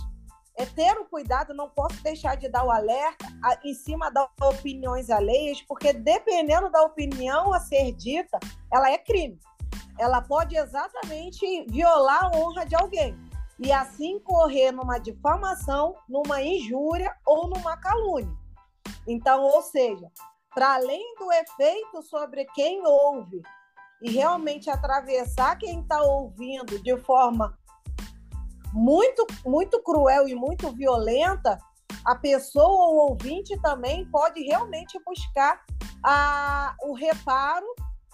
é 0.57 0.65
ter 0.65 0.97
o 0.99 1.05
cuidado, 1.05 1.53
não 1.53 1.69
posso 1.69 2.01
deixar 2.03 2.35
de 2.35 2.49
dar 2.49 2.65
o 2.65 2.71
alerta 2.71 3.25
a, 3.43 3.57
em 3.63 3.73
cima 3.73 4.11
das 4.11 4.27
opiniões 4.41 5.09
alheias, 5.09 5.61
porque 5.61 5.93
dependendo 5.93 6.69
da 6.69 6.83
opinião 6.83 7.53
a 7.53 7.59
ser 7.59 7.93
dita, 7.93 8.37
ela 8.71 8.91
é 8.91 8.97
crime 8.97 9.39
ela 10.01 10.21
pode 10.21 10.57
exatamente 10.57 11.65
violar 11.69 12.25
a 12.25 12.37
honra 12.37 12.65
de 12.65 12.75
alguém 12.75 13.15
e 13.59 13.71
assim 13.71 14.19
correr 14.19 14.71
numa 14.71 14.97
difamação, 14.97 15.95
numa 16.09 16.41
injúria 16.41 17.15
ou 17.23 17.47
numa 17.47 17.77
calúnia. 17.77 18.35
Então, 19.07 19.43
ou 19.43 19.61
seja, 19.61 20.11
para 20.53 20.73
além 20.73 21.15
do 21.19 21.31
efeito 21.31 22.01
sobre 22.01 22.45
quem 22.55 22.85
ouve 22.85 23.43
e 24.01 24.11
realmente 24.11 24.69
atravessar 24.69 25.57
quem 25.57 25.81
está 25.81 26.01
ouvindo 26.01 26.81
de 26.81 26.97
forma 26.97 27.57
muito, 28.73 29.25
muito 29.45 29.81
cruel 29.83 30.27
e 30.27 30.35
muito 30.35 30.71
violenta, 30.71 31.59
a 32.05 32.15
pessoa 32.15 32.87
ou 32.89 33.09
ouvinte 33.09 33.59
também 33.61 34.05
pode 34.09 34.41
realmente 34.41 34.99
buscar 35.05 35.61
a, 36.03 36.75
o 36.81 36.93
reparo 36.93 37.65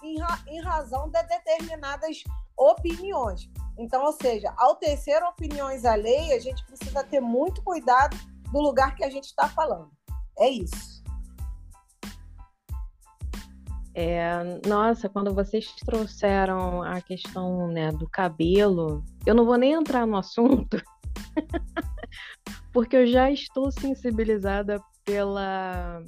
em, 0.02 0.18
ra 0.18 0.38
em 0.46 0.60
razão 0.60 1.08
de 1.08 1.22
determinadas 1.22 2.22
opiniões. 2.56 3.48
Então, 3.78 4.04
ou 4.04 4.12
seja, 4.12 4.52
ao 4.56 4.74
tecer 4.76 5.22
opiniões 5.22 5.84
alheias, 5.84 6.40
a 6.40 6.40
gente 6.40 6.64
precisa 6.66 7.04
ter 7.04 7.20
muito 7.20 7.62
cuidado 7.62 8.16
do 8.52 8.60
lugar 8.60 8.94
que 8.96 9.04
a 9.04 9.10
gente 9.10 9.26
está 9.26 9.48
falando. 9.48 9.90
É 10.36 10.48
isso. 10.48 10.97
É, 14.00 14.30
nossa, 14.64 15.08
quando 15.08 15.34
vocês 15.34 15.74
trouxeram 15.84 16.84
a 16.84 17.00
questão 17.00 17.66
né, 17.66 17.90
do 17.90 18.08
cabelo, 18.08 19.02
eu 19.26 19.34
não 19.34 19.44
vou 19.44 19.56
nem 19.56 19.72
entrar 19.72 20.06
no 20.06 20.16
assunto, 20.16 20.80
porque 22.72 22.94
eu 22.94 23.08
já 23.08 23.28
estou 23.28 23.72
sensibilizada 23.72 24.80
pela 25.04 26.00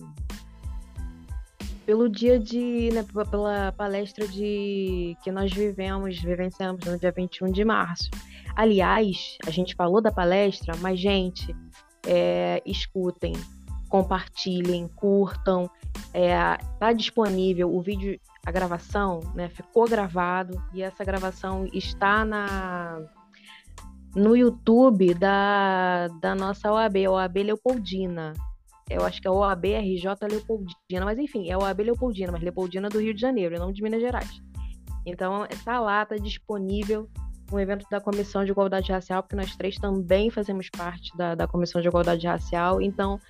pelo 1.84 2.08
dia 2.08 2.38
de, 2.38 2.90
né, 2.92 3.04
pela 3.28 3.72
palestra 3.72 4.28
de 4.28 5.16
que 5.24 5.32
nós 5.32 5.52
vivemos, 5.52 6.16
vivenciamos 6.20 6.86
no 6.86 6.96
dia 6.96 7.10
21 7.10 7.50
de 7.50 7.64
março. 7.64 8.08
Aliás, 8.54 9.36
a 9.44 9.50
gente 9.50 9.74
falou 9.74 10.00
da 10.00 10.12
palestra, 10.12 10.76
mas, 10.76 11.00
gente, 11.00 11.52
é, 12.06 12.62
escutem, 12.64 13.32
compartilhem, 13.90 14.88
curtam. 14.88 15.68
É, 16.14 16.56
tá 16.78 16.94
disponível 16.94 17.70
o 17.74 17.82
vídeo, 17.82 18.18
a 18.46 18.50
gravação, 18.50 19.20
né? 19.34 19.50
Ficou 19.50 19.86
gravado 19.86 20.62
e 20.72 20.82
essa 20.82 21.04
gravação 21.04 21.68
está 21.74 22.24
na 22.24 23.02
no 24.14 24.34
YouTube 24.34 25.14
da, 25.14 26.08
da 26.20 26.34
nossa 26.34 26.72
OAB, 26.72 26.96
OAB 27.08 27.36
Leopoldina 27.44 28.32
eu 28.90 29.04
acho 29.04 29.22
que 29.22 29.28
é 29.28 29.30
OAB 29.30 29.66
RJ 29.66 30.04
Leopoldina, 30.28 31.04
mas 31.04 31.16
enfim, 31.16 31.48
é 31.48 31.56
OAB 31.56 31.80
Leopoldina, 31.82 32.32
mas 32.32 32.42
Leopoldina 32.42 32.88
do 32.88 33.00
Rio 33.00 33.14
de 33.14 33.20
Janeiro, 33.20 33.56
não 33.56 33.70
de 33.70 33.80
Minas 33.80 34.00
Gerais. 34.00 34.42
Então, 35.06 35.46
está 35.48 35.78
lá, 35.78 36.02
está 36.02 36.16
disponível 36.16 37.08
um 37.52 37.58
evento 37.58 37.86
da 37.88 38.00
Comissão 38.00 38.44
de 38.44 38.50
Igualdade 38.50 38.90
Racial, 38.90 39.22
porque 39.22 39.36
nós 39.36 39.54
três 39.54 39.76
também 39.76 40.28
fazemos 40.28 40.68
parte 40.68 41.16
da, 41.16 41.36
da 41.36 41.46
Comissão 41.46 41.80
de 41.80 41.86
Igualdade 41.86 42.26
Racial, 42.26 42.82
então 42.82 43.20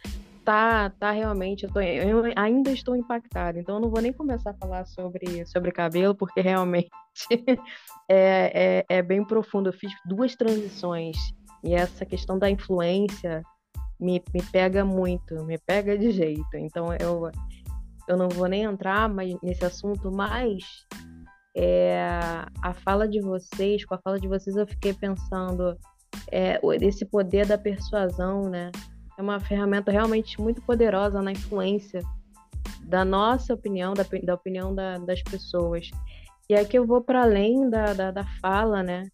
tá, 0.51 0.91
tá 0.99 1.11
realmente, 1.13 1.63
eu, 1.63 1.73
tô, 1.73 1.81
eu 1.81 2.25
ainda 2.35 2.73
estou 2.73 2.97
impactada, 2.97 3.61
então 3.61 3.77
eu 3.77 3.81
não 3.81 3.89
vou 3.89 4.01
nem 4.01 4.13
começar 4.13 4.51
a 4.51 4.55
falar 4.55 4.85
sobre, 4.85 5.47
sobre 5.47 5.71
cabelo, 5.71 6.13
porque 6.13 6.41
realmente 6.41 6.91
é, 8.11 8.81
é, 8.81 8.85
é 8.89 9.01
bem 9.01 9.25
profundo. 9.25 9.69
Eu 9.69 9.73
fiz 9.73 9.93
duas 10.05 10.35
transições 10.35 11.17
e 11.63 11.73
essa 11.73 12.05
questão 12.05 12.37
da 12.37 12.51
influência 12.51 13.45
me, 14.01 14.21
me 14.35 14.43
pega 14.51 14.85
muito, 14.85 15.45
me 15.45 15.57
pega 15.57 15.97
de 15.97 16.11
jeito. 16.11 16.57
Então 16.57 16.89
eu, 16.99 17.31
eu 18.09 18.17
não 18.17 18.29
vou 18.29 18.49
nem 18.49 18.65
entrar 18.65 19.09
mais 19.09 19.33
nesse 19.41 19.65
assunto, 19.65 20.11
mas 20.11 20.65
é, 21.57 22.09
a 22.61 22.75
fala 22.75 23.07
de 23.07 23.21
vocês, 23.21 23.85
com 23.85 23.95
a 23.95 23.99
fala 23.99 24.19
de 24.19 24.27
vocês, 24.27 24.57
eu 24.57 24.67
fiquei 24.67 24.95
pensando 24.95 25.79
é, 26.33 26.61
esse 26.81 27.05
poder 27.05 27.47
da 27.47 27.57
persuasão, 27.57 28.51
né? 28.51 28.73
É 29.21 29.23
uma 29.23 29.39
ferramenta 29.39 29.93
realmente 29.93 30.41
muito 30.41 30.63
poderosa 30.63 31.21
na 31.21 31.31
influência 31.31 32.01
da 32.83 33.05
nossa 33.05 33.53
opinião, 33.53 33.93
da, 33.93 34.03
da 34.23 34.35
opinião 34.35 34.75
da, 34.75 34.97
das 34.97 35.23
pessoas. 35.23 35.91
E 36.49 36.55
aqui 36.55 36.79
eu 36.79 36.87
vou 36.87 37.03
para 37.03 37.25
além 37.25 37.69
da, 37.69 37.93
da, 37.93 38.11
da, 38.11 38.25
fala, 38.41 38.83
né? 38.83 39.11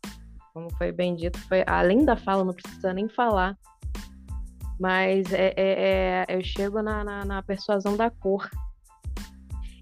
Como 0.55 0.73
foi 0.77 0.93
bem 0.93 1.17
dito, 1.17 1.37
foi 1.49 1.65
além 1.67 2.05
da 2.05 2.17
fala, 2.17 2.45
não 2.45 2.55
precisa 2.55 2.93
nem 2.93 3.09
falar. 3.09 3.59
Mas 4.79 5.33
é, 5.33 5.53
é, 5.57 6.25
é 6.29 6.37
eu 6.37 6.41
chego 6.45 6.81
na, 6.83 7.03
na, 7.03 7.25
na, 7.25 7.43
persuasão 7.43 7.97
da 7.97 8.09
cor. 8.09 8.49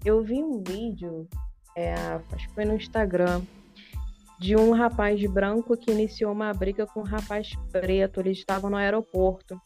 Eu 0.03 0.23
vi 0.23 0.43
um 0.43 0.63
vídeo, 0.63 1.29
é, 1.77 1.93
acho 2.33 2.47
que 2.47 2.55
foi 2.55 2.65
no 2.65 2.73
Instagram, 2.73 3.43
de 4.39 4.55
um 4.55 4.71
rapaz 4.71 5.23
branco 5.31 5.77
que 5.77 5.91
iniciou 5.91 6.31
uma 6.31 6.51
briga 6.51 6.87
com 6.87 7.01
um 7.01 7.03
rapaz 7.03 7.51
preto. 7.71 8.21
Eles 8.21 8.39
estavam 8.39 8.71
no 8.71 8.75
aeroporto. 8.75 9.61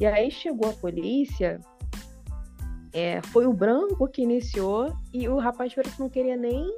E 0.00 0.06
aí 0.06 0.30
chegou 0.30 0.70
a 0.70 0.74
polícia. 0.74 1.60
É, 2.92 3.20
foi 3.22 3.46
o 3.46 3.52
branco 3.52 4.08
que 4.08 4.22
iniciou 4.22 4.92
e 5.12 5.28
o 5.28 5.38
rapaz 5.38 5.74
preto 5.74 5.98
não 5.98 6.08
queria 6.08 6.36
nem 6.36 6.72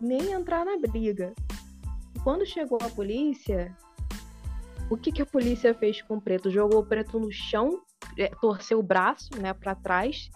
nem 0.00 0.32
entrar 0.32 0.64
na 0.64 0.76
briga. 0.76 1.32
E 2.14 2.18
quando 2.20 2.44
chegou 2.44 2.78
a 2.82 2.88
polícia, 2.88 3.74
o 4.90 4.96
que, 4.96 5.12
que 5.12 5.22
a 5.22 5.26
polícia 5.26 5.72
fez 5.72 6.02
com 6.02 6.16
o 6.16 6.20
preto? 6.20 6.50
Jogou 6.50 6.80
o 6.80 6.86
preto 6.86 7.18
no 7.18 7.30
chão, 7.30 7.80
é, 8.18 8.28
torceu 8.40 8.80
o 8.80 8.82
braço 8.82 9.30
né, 9.40 9.54
para 9.54 9.74
trás, 9.74 10.28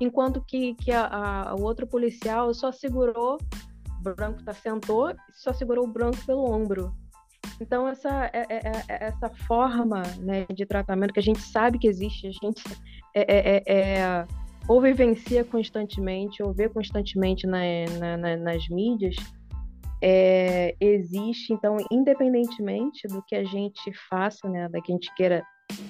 enquanto 0.00 0.42
que, 0.42 0.74
que 0.74 0.92
a, 0.92 1.06
a, 1.06 1.54
o 1.54 1.62
outro 1.62 1.86
policial 1.86 2.52
só 2.54 2.70
segurou, 2.70 3.38
o 3.98 4.14
branco 4.14 4.42
tá, 4.44 4.52
sentou, 4.52 5.14
só 5.34 5.52
segurou 5.52 5.86
o 5.86 5.92
branco 5.92 6.18
pelo 6.24 6.50
ombro. 6.50 6.94
Então, 7.60 7.86
essa, 7.86 8.30
é, 8.32 8.46
é, 8.48 8.56
é, 8.56 8.72
é 8.88 9.04
essa 9.06 9.28
forma 9.46 10.02
né, 10.18 10.46
de 10.52 10.64
tratamento 10.64 11.12
que 11.12 11.20
a 11.20 11.22
gente 11.22 11.40
sabe 11.40 11.78
que 11.78 11.86
existe, 11.86 12.26
a 12.26 12.32
gente 12.32 12.64
é, 13.14 13.62
é, 13.66 14.26
ou 14.66 14.80
vivencia 14.80 15.44
constantemente, 15.44 16.42
ou 16.42 16.52
vê 16.52 16.68
constantemente 16.68 17.46
na, 17.46 17.60
na, 17.98 18.16
na, 18.16 18.36
nas 18.36 18.68
mídias, 18.68 19.16
é, 20.02 20.74
existe, 20.80 21.52
então, 21.52 21.76
independentemente 21.90 23.06
do 23.08 23.22
que 23.22 23.34
a 23.34 23.44
gente 23.44 23.92
faça, 24.08 24.48
né, 24.48 24.68
da 24.68 24.80
que 24.80 24.92
a 24.92 24.94
gente 24.94 25.14
queira, 25.14 25.42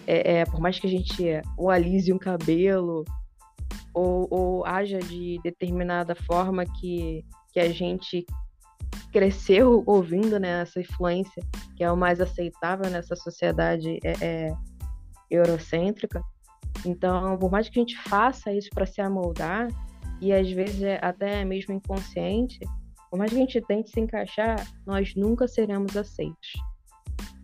é, 0.07 0.39
é, 0.39 0.45
por 0.45 0.61
mais 0.61 0.79
que 0.79 0.87
a 0.87 0.91
gente 0.91 1.23
ou 1.57 1.71
alise 1.71 2.13
um 2.13 2.19
cabelo, 2.19 3.05
ou, 3.95 4.27
ou 4.31 4.67
haja 4.67 4.99
de 4.99 5.39
determinada 5.45 6.15
forma 6.15 6.65
que, 6.65 7.25
que 7.53 7.61
a 7.61 7.69
gente 7.71 8.27
cresceu 9.13 9.83
ouvindo 9.87 10.39
né, 10.39 10.63
essa 10.63 10.81
influência, 10.81 11.43
que 11.77 11.85
é 11.85 11.91
o 11.91 11.97
mais 11.97 12.21
aceitável 12.21 12.91
nessa 12.91 13.17
sociedade 13.17 13.99
é, 14.05 14.13
é, 14.21 14.55
eurocêntrica. 15.31 16.23
Então, 16.85 17.37
por 17.39 17.51
mais 17.51 17.69
que 17.69 17.79
a 17.79 17.83
gente 17.83 17.99
faça 18.09 18.53
isso 18.53 18.71
para 18.71 18.87
se 18.87 19.01
amoldar, 19.01 19.69
e 20.21 20.33
às 20.33 20.51
vezes 20.51 20.83
é 20.83 20.99
até 21.03 21.45
mesmo 21.45 21.75
inconsciente, 21.75 22.59
por 23.11 23.19
mais 23.19 23.31
que 23.31 23.37
a 23.37 23.41
gente 23.41 23.61
tente 23.63 23.91
se 23.91 24.01
encaixar, 24.01 24.65
nós 24.87 25.15
nunca 25.17 25.49
seremos 25.49 25.97
aceitos. 25.97 26.53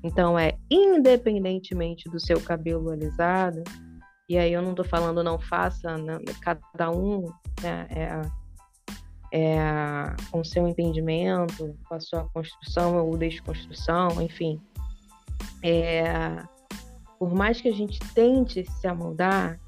Então, 0.04 0.38
é 0.38 0.56
independentemente 0.70 2.08
do 2.08 2.20
seu 2.20 2.40
cabelo 2.40 2.90
alisado, 2.90 3.64
e 4.28 4.38
aí 4.38 4.52
eu 4.52 4.62
não 4.62 4.70
estou 4.70 4.84
falando 4.84 5.22
não 5.22 5.38
faça, 5.38 5.96
cada 6.40 6.90
um 6.90 7.22
né, 7.62 7.86
é, 7.90 8.22
é, 9.32 9.66
com 10.30 10.44
seu 10.44 10.66
entendimento, 10.66 11.76
com 11.88 11.94
a 11.94 12.00
sua 12.00 12.24
construção 12.28 12.96
ou 13.04 13.16
desconstrução, 13.16 14.20
enfim. 14.22 14.60
É, 15.62 16.42
por 17.18 17.34
mais 17.34 17.60
que 17.60 17.68
a 17.68 17.72
gente 17.72 17.98
tente 18.14 18.64
se 18.64 18.86
amoldar, 18.86 19.58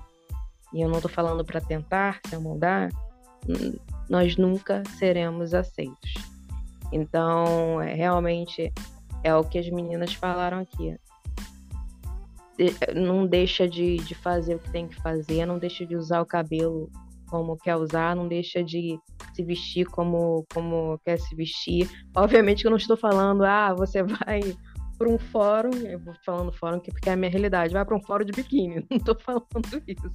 e 0.72 0.82
eu 0.82 0.88
não 0.88 0.96
estou 0.96 1.10
falando 1.10 1.44
para 1.44 1.60
tentar 1.60 2.20
se 2.26 2.34
amoldar, 2.34 2.90
nós 4.08 4.36
nunca 4.36 4.82
seremos 4.98 5.54
aceitos. 5.54 6.14
Então, 6.92 7.80
é, 7.80 7.94
realmente 7.94 8.72
é 9.22 9.34
o 9.34 9.44
que 9.44 9.58
as 9.58 9.68
meninas 9.68 10.14
falaram 10.14 10.60
aqui. 10.60 10.96
não 12.94 13.26
deixa 13.26 13.68
de, 13.68 13.96
de 13.96 14.14
fazer 14.14 14.54
o 14.54 14.58
que 14.58 14.70
tem 14.70 14.88
que 14.88 14.96
fazer, 14.96 15.46
não 15.46 15.58
deixa 15.58 15.84
de 15.86 15.96
usar 15.96 16.20
o 16.20 16.26
cabelo 16.26 16.90
como 17.28 17.56
quer 17.56 17.76
usar, 17.76 18.16
não 18.16 18.28
deixa 18.28 18.62
de 18.62 18.98
se 19.34 19.42
vestir 19.42 19.86
como, 19.86 20.44
como 20.52 20.98
quer 21.04 21.18
se 21.18 21.34
vestir. 21.34 21.88
Obviamente 22.14 22.62
que 22.62 22.66
eu 22.66 22.70
não 22.70 22.78
estou 22.78 22.96
falando, 22.96 23.44
ah, 23.44 23.74
você 23.74 24.02
vai 24.04 24.40
para 24.98 25.08
um 25.08 25.18
fórum, 25.18 25.70
eu 25.86 25.98
vou 26.00 26.14
falando 26.24 26.52
fórum 26.52 26.80
porque 26.80 27.08
é 27.08 27.12
a 27.12 27.16
minha 27.16 27.30
realidade, 27.30 27.72
vai 27.72 27.84
para 27.84 27.96
um 27.96 28.02
fórum 28.02 28.24
de 28.24 28.32
biquíni, 28.32 28.84
não 28.90 28.96
estou 28.96 29.16
falando 29.18 29.82
isso. 29.86 30.10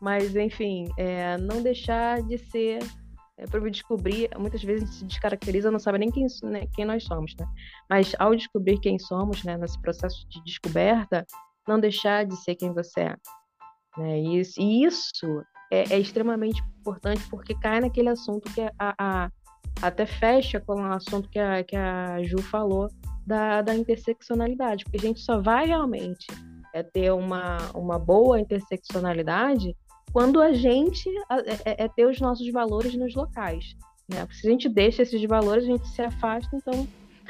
Mas, 0.00 0.34
enfim, 0.34 0.88
é, 0.98 1.36
não 1.38 1.62
deixar 1.62 2.22
de 2.22 2.38
ser 2.38 2.78
é, 3.36 3.46
para 3.46 3.60
descobrir, 3.68 4.30
muitas 4.38 4.62
vezes 4.62 4.82
a 4.82 4.86
gente 4.86 4.98
se 4.98 5.04
descaracteriza, 5.04 5.70
não 5.70 5.78
sabe 5.78 5.98
nem 5.98 6.10
quem, 6.10 6.26
né, 6.44 6.66
quem 6.74 6.84
nós 6.84 7.04
somos, 7.04 7.34
né? 7.38 7.46
Mas 7.88 8.14
ao 8.18 8.34
descobrir 8.34 8.78
quem 8.80 8.98
somos, 8.98 9.42
né, 9.44 9.56
nesse 9.56 9.80
processo 9.80 10.26
de 10.28 10.42
descoberta, 10.44 11.26
não 11.66 11.80
deixar 11.80 12.24
de 12.24 12.36
ser 12.36 12.54
quem 12.54 12.72
você 12.72 13.00
é. 13.00 13.16
Né? 13.96 14.20
Isso, 14.20 14.60
e 14.60 14.84
isso 14.84 15.44
é, 15.70 15.94
é, 15.94 15.98
extremamente 15.98 16.62
importante 16.80 17.22
porque 17.28 17.54
cai 17.54 17.80
naquele 17.80 18.08
assunto 18.08 18.52
que 18.52 18.60
a, 18.60 18.94
a, 18.98 19.30
até 19.82 20.06
fecha 20.06 20.60
com 20.60 20.74
o 20.74 20.92
assunto 20.92 21.28
que 21.28 21.38
a, 21.38 21.62
que 21.64 21.76
a 21.76 22.22
Ju 22.22 22.40
falou 22.42 22.88
da, 23.26 23.62
da 23.62 23.74
interseccionalidade, 23.74 24.84
porque 24.84 24.98
a 24.98 25.08
gente 25.08 25.20
só 25.20 25.40
vai 25.40 25.66
realmente 25.66 26.26
é, 26.72 26.82
ter 26.82 27.12
uma, 27.12 27.58
uma 27.74 27.98
boa 27.98 28.38
interseccionalidade 28.38 29.74
quando 30.12 30.40
a 30.40 30.52
gente 30.52 31.08
é, 31.08 31.72
é, 31.72 31.84
é, 31.84 31.88
ter 31.88 32.06
os 32.06 32.20
nossos 32.20 32.50
valores 32.52 32.94
nos 32.94 33.14
locais. 33.14 33.74
Né? 34.08 34.24
Porque 34.24 34.40
se 34.40 34.46
a 34.46 34.50
gente 34.50 34.68
deixa 34.68 35.02
esses 35.02 35.24
valores, 35.24 35.64
a 35.64 35.68
gente 35.68 35.88
se 35.88 36.02
afasta, 36.02 36.54
então 36.54 36.86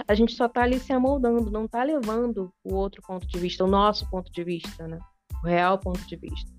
a 0.07 0.15
gente 0.15 0.33
só 0.35 0.47
está 0.47 0.63
ali 0.63 0.79
se 0.81 0.93
amoldando, 0.93 1.51
não 1.51 1.67
está 1.67 1.83
levando 1.83 2.53
o 2.65 2.75
outro 2.75 3.01
ponto 3.03 3.27
de 3.27 3.39
vista, 3.39 3.65
o 3.65 3.69
nosso 3.69 4.09
ponto 4.11 4.31
de 4.33 4.43
vista, 4.43 4.89
né? 4.89 4.99
o 5.43 5.47
real 5.47 5.79
ponto 5.79 6.05
de 6.07 6.17
vista. 6.17 6.54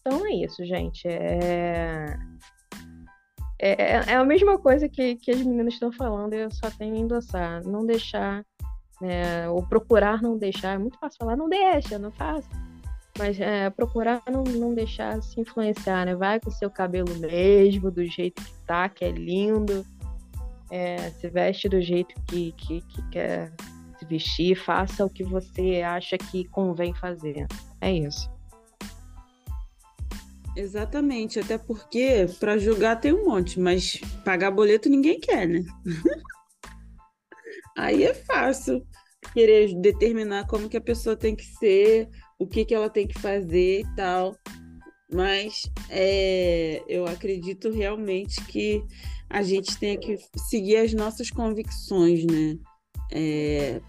Então 0.00 0.26
é 0.26 0.32
isso, 0.32 0.64
gente. 0.64 1.06
É, 1.06 2.16
é, 3.58 4.12
é 4.12 4.14
a 4.14 4.24
mesma 4.24 4.58
coisa 4.58 4.88
que, 4.88 5.16
que 5.16 5.30
as 5.30 5.38
meninas 5.38 5.74
estão 5.74 5.92
falando, 5.92 6.32
eu 6.32 6.50
só 6.50 6.70
tenho 6.70 6.94
a 6.94 6.98
endossar. 6.98 7.62
Não 7.64 7.84
deixar, 7.84 8.44
né, 9.00 9.48
ou 9.50 9.62
procurar 9.62 10.22
não 10.22 10.38
deixar. 10.38 10.74
É 10.74 10.78
muito 10.78 10.98
fácil 10.98 11.18
falar, 11.18 11.36
não 11.36 11.48
deixa, 11.48 11.98
não 11.98 12.10
faça. 12.10 12.48
Mas 13.18 13.38
é, 13.38 13.68
procurar 13.68 14.22
não, 14.30 14.42
não 14.44 14.74
deixar 14.74 15.22
se 15.22 15.38
influenciar, 15.38 16.06
né? 16.06 16.14
Vai 16.14 16.40
com 16.40 16.48
o 16.48 16.52
seu 16.52 16.70
cabelo 16.70 17.14
mesmo, 17.18 17.90
do 17.90 18.04
jeito 18.06 18.42
que 18.42 18.54
tá, 18.66 18.88
que 18.88 19.04
é 19.04 19.10
lindo. 19.10 19.84
É, 20.70 21.10
se 21.10 21.28
veste 21.28 21.68
do 21.68 21.82
jeito 21.82 22.14
que, 22.26 22.52
que, 22.52 22.80
que 22.80 23.08
quer 23.10 23.52
se 23.98 24.06
vestir, 24.06 24.56
faça 24.56 25.04
o 25.04 25.10
que 25.10 25.22
você 25.22 25.82
acha 25.82 26.16
que 26.16 26.44
convém 26.44 26.94
fazer. 26.94 27.46
É 27.80 27.92
isso. 27.92 28.30
Exatamente, 30.56 31.38
até 31.38 31.56
porque 31.56 32.26
para 32.38 32.58
julgar 32.58 33.00
tem 33.00 33.12
um 33.12 33.24
monte, 33.24 33.60
mas 33.60 34.00
pagar 34.24 34.50
boleto 34.50 34.88
ninguém 34.88 35.20
quer, 35.20 35.48
né? 35.48 35.64
Aí 37.76 38.02
é 38.02 38.12
fácil 38.12 38.84
querer 39.32 39.74
determinar 39.80 40.46
como 40.46 40.68
que 40.68 40.76
a 40.76 40.80
pessoa 40.80 41.16
tem 41.16 41.36
que 41.36 41.44
ser, 41.44 42.08
o 42.38 42.46
que 42.46 42.64
que 42.64 42.74
ela 42.74 42.90
tem 42.90 43.06
que 43.06 43.18
fazer 43.18 43.80
e 43.80 43.94
tal. 43.94 44.36
Mas 45.12 45.62
é, 45.88 46.82
eu 46.88 47.06
acredito 47.06 47.70
realmente 47.70 48.44
que 48.44 48.82
a 49.28 49.42
gente 49.42 49.78
tem 49.78 49.98
que 49.98 50.16
seguir 50.48 50.76
as 50.76 50.92
nossas 50.92 51.30
convicções, 51.30 52.24
né? 52.24 52.58
É, 53.12 53.80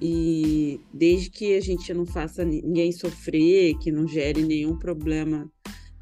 e 0.00 0.80
desde 0.92 1.30
que 1.30 1.56
a 1.56 1.60
gente 1.60 1.92
não 1.94 2.04
faça 2.04 2.44
ninguém 2.44 2.92
sofrer, 2.92 3.78
que 3.78 3.90
não 3.90 4.06
gere 4.06 4.42
nenhum 4.42 4.78
problema 4.78 5.50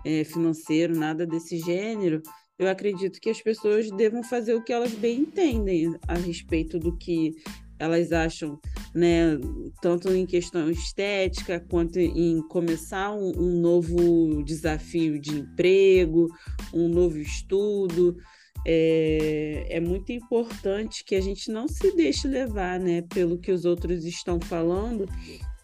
é, 0.04 0.24
financeiro, 0.24 0.96
nada 0.96 1.26
desse 1.26 1.58
gênero, 1.58 2.22
eu 2.58 2.68
acredito 2.68 3.20
que 3.20 3.30
as 3.30 3.40
pessoas 3.40 3.90
devam 3.90 4.22
fazer 4.22 4.54
o 4.54 4.62
que 4.62 4.72
elas 4.72 4.92
bem 4.92 5.20
entendem 5.20 5.94
a 6.06 6.14
respeito 6.14 6.78
do 6.78 6.96
que 6.96 7.34
elas 7.78 8.12
acham, 8.12 8.60
né, 8.94 9.36
tanto 9.80 10.12
em 10.12 10.24
questão 10.24 10.70
estética 10.70 11.58
quanto 11.68 11.98
em 11.98 12.40
começar 12.46 13.12
um, 13.12 13.32
um 13.36 13.60
novo 13.60 14.44
desafio 14.44 15.20
de 15.20 15.40
emprego, 15.40 16.28
um 16.72 16.88
novo 16.88 17.18
estudo. 17.18 18.16
É, 18.64 19.66
é, 19.70 19.80
muito 19.80 20.12
importante 20.12 21.02
que 21.04 21.16
a 21.16 21.20
gente 21.20 21.50
não 21.50 21.66
se 21.66 21.96
deixe 21.96 22.28
levar, 22.28 22.78
né, 22.78 23.02
pelo 23.02 23.36
que 23.36 23.50
os 23.50 23.64
outros 23.64 24.04
estão 24.04 24.40
falando 24.40 25.04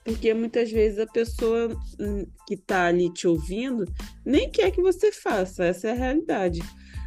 porque 0.09 0.33
muitas 0.33 0.73
vezes 0.73 0.99
a 0.99 1.07
pessoa 1.07 1.68
hum, 2.01 2.27
que 2.47 2.55
está 2.55 2.87
ali 2.87 3.12
te 3.12 3.29
ouvindo 3.29 3.85
nem 4.25 4.51
quer 4.51 4.71
que 4.71 4.81
você 4.81 5.12
faça, 5.12 5.66
essa 5.66 5.88
é 5.88 5.90
a 5.90 5.94
realidade. 5.94 6.61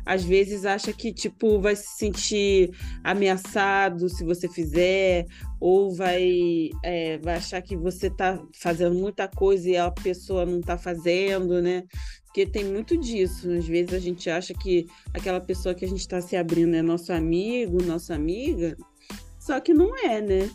Às 0.06 0.24
vezes 0.24 0.66
acha 0.66 0.94
que 0.94 1.12
tipo 1.12 1.60
vai 1.60 1.76
se 1.76 1.98
sentir 1.98 2.70
ameaçado 3.04 4.08
se 4.08 4.24
você 4.24 4.48
fizer, 4.48 5.26
ou 5.60 5.96
vai, 5.96 6.70
é, 6.84 7.18
vai 7.18 7.36
achar 7.36 7.62
que 7.64 7.76
você 7.76 8.06
está 8.06 8.40
fazendo 8.54 8.94
muita 8.94 9.28
coisa 9.28 9.68
e 9.68 9.78
a 9.78 9.90
pessoa 9.90 10.46
não 10.46 10.60
está 10.60 10.78
fazendo, 10.78 11.60
né? 11.60 11.84
Porque 12.26 12.46
tem 12.46 12.66
muito 12.66 12.96
disso. 12.98 13.52
Às 13.52 13.68
vezes 13.68 13.94
a 13.96 14.00
gente 14.00 14.30
acha 14.30 14.54
que 14.54 14.86
aquela 15.12 15.40
pessoa 15.40 15.74
que 15.74 15.86
a 15.86 15.88
gente 15.88 16.02
está 16.02 16.22
se 16.22 16.36
abrindo 16.36 16.76
é 16.76 16.82
nosso 16.84 17.12
amigo, 17.12 17.84
nossa 17.84 18.14
amiga, 18.14 18.76
só 19.40 19.60
que 19.60 19.74
não 19.74 19.96
é, 19.98 20.22
né? 20.22 20.50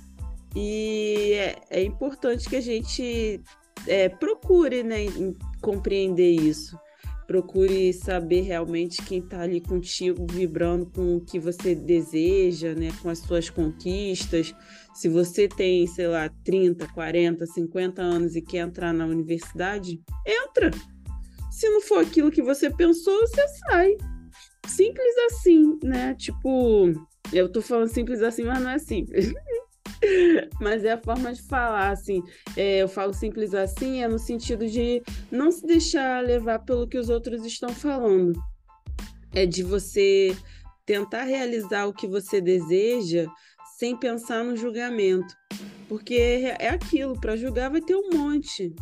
E 0.58 1.34
é, 1.34 1.56
é 1.68 1.82
importante 1.84 2.48
que 2.48 2.56
a 2.56 2.62
gente 2.62 3.42
é, 3.86 4.08
procure 4.08 4.82
né, 4.82 5.00
compreender 5.60 6.30
isso. 6.30 6.78
Procure 7.26 7.92
saber 7.92 8.42
realmente 8.42 9.02
quem 9.02 9.18
está 9.18 9.42
ali 9.42 9.60
contigo, 9.60 10.26
vibrando 10.30 10.86
com 10.86 11.16
o 11.16 11.20
que 11.20 11.38
você 11.38 11.74
deseja, 11.74 12.72
né, 12.72 12.88
com 13.02 13.10
as 13.10 13.18
suas 13.18 13.50
conquistas. 13.50 14.54
Se 14.94 15.10
você 15.10 15.46
tem, 15.46 15.86
sei 15.86 16.08
lá, 16.08 16.30
30, 16.42 16.88
40, 16.88 17.44
50 17.44 18.00
anos 18.00 18.34
e 18.34 18.40
quer 18.40 18.58
entrar 18.58 18.94
na 18.94 19.04
universidade, 19.04 20.00
entra. 20.24 20.70
Se 21.50 21.68
não 21.68 21.82
for 21.82 21.98
aquilo 21.98 22.30
que 22.30 22.42
você 22.42 22.70
pensou, 22.70 23.20
você 23.20 23.46
sai. 23.68 23.94
Simples 24.66 25.14
assim, 25.26 25.78
né? 25.82 26.14
Tipo, 26.14 26.92
eu 27.30 27.52
tô 27.52 27.60
falando 27.60 27.88
simples 27.88 28.22
assim, 28.22 28.44
mas 28.44 28.62
não 28.62 28.70
é 28.70 28.78
simples. 28.78 29.34
Mas 30.60 30.84
é 30.84 30.92
a 30.92 31.02
forma 31.02 31.32
de 31.32 31.42
falar, 31.42 31.90
assim. 31.90 32.22
É, 32.56 32.82
eu 32.82 32.88
falo 32.88 33.12
simples 33.12 33.54
assim, 33.54 34.02
é 34.02 34.08
no 34.08 34.18
sentido 34.18 34.66
de 34.66 35.02
não 35.30 35.50
se 35.50 35.66
deixar 35.66 36.22
levar 36.24 36.60
pelo 36.60 36.86
que 36.86 36.98
os 36.98 37.08
outros 37.08 37.44
estão 37.44 37.70
falando. 37.70 38.40
É 39.32 39.46
de 39.46 39.62
você 39.62 40.36
tentar 40.84 41.24
realizar 41.24 41.86
o 41.86 41.92
que 41.92 42.06
você 42.06 42.40
deseja 42.40 43.26
sem 43.78 43.96
pensar 43.96 44.44
no 44.44 44.56
julgamento. 44.56 45.34
Porque 45.88 46.54
é 46.58 46.68
aquilo, 46.68 47.18
para 47.20 47.36
julgar 47.36 47.70
vai 47.70 47.80
ter 47.80 47.94
um 47.94 48.10
monte. 48.12 48.74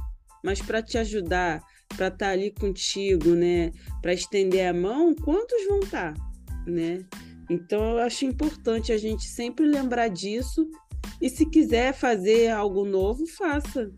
Mas 0.42 0.60
para 0.60 0.82
te 0.82 0.98
ajudar, 0.98 1.62
para 1.88 2.08
estar 2.08 2.26
tá 2.26 2.30
ali 2.30 2.50
contigo, 2.50 3.30
né? 3.30 3.72
Para 4.00 4.12
estender 4.12 4.68
a 4.68 4.72
mão, 4.72 5.14
quantos 5.14 5.66
vão 5.66 5.80
estar, 5.80 6.14
tá, 6.14 6.64
né? 6.66 7.04
Então 7.48 7.82
eu 7.92 7.98
acho 7.98 8.24
importante 8.24 8.92
a 8.92 8.98
gente 8.98 9.24
sempre 9.24 9.66
lembrar 9.66 10.08
disso 10.08 10.66
e 11.20 11.28
se 11.28 11.46
quiser 11.46 11.92
fazer 11.92 12.50
algo 12.50 12.84
novo, 12.84 13.26
faça. 13.26 13.90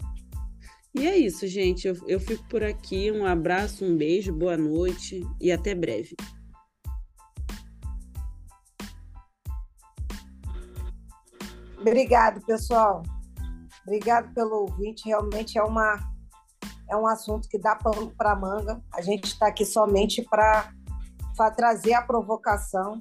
E 0.95 1.07
é 1.07 1.17
isso, 1.17 1.47
gente. 1.47 1.87
Eu, 1.87 1.95
eu 2.07 2.19
fico 2.19 2.43
por 2.49 2.65
aqui. 2.65 3.13
Um 3.13 3.27
abraço, 3.27 3.85
um 3.85 3.97
beijo, 3.97 4.33
boa 4.33 4.57
noite 4.57 5.23
e 5.41 5.53
até 5.53 5.75
breve. 5.75 6.17
Obrigado, 11.79 12.45
pessoal. 12.47 13.03
Obrigado 13.87 14.33
pelo 14.33 14.63
ouvinte. 14.63 15.07
Realmente 15.07 15.59
é 15.59 15.63
uma 15.63 15.99
é 16.89 16.97
um 16.97 17.07
assunto 17.07 17.49
que 17.49 17.59
dá 17.59 17.75
pano 17.77 18.13
para 18.17 18.35
manga. 18.35 18.81
A 18.95 19.01
gente 19.03 19.25
está 19.25 19.49
aqui 19.49 19.67
somente 19.67 20.23
para 20.23 20.73
trazer 21.57 21.95
a 21.95 22.03
provocação 22.03 22.99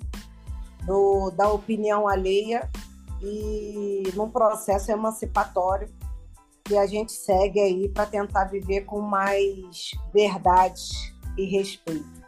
do, 0.86 1.32
da 1.32 1.50
opinião 1.50 2.08
alheia 2.08 2.70
e 3.22 4.04
num 4.14 4.30
processo 4.30 4.92
emancipatório 4.92 5.88
que 6.64 6.78
a 6.78 6.88
gente 6.88 7.12
segue 7.12 7.60
aí 7.60 7.90
para 7.90 8.06
tentar 8.08 8.46
viver 8.46 8.82
com 8.86 9.00
mais 9.00 9.92
verdade 10.12 10.82
e 11.38 11.46
respeito. 11.46 12.26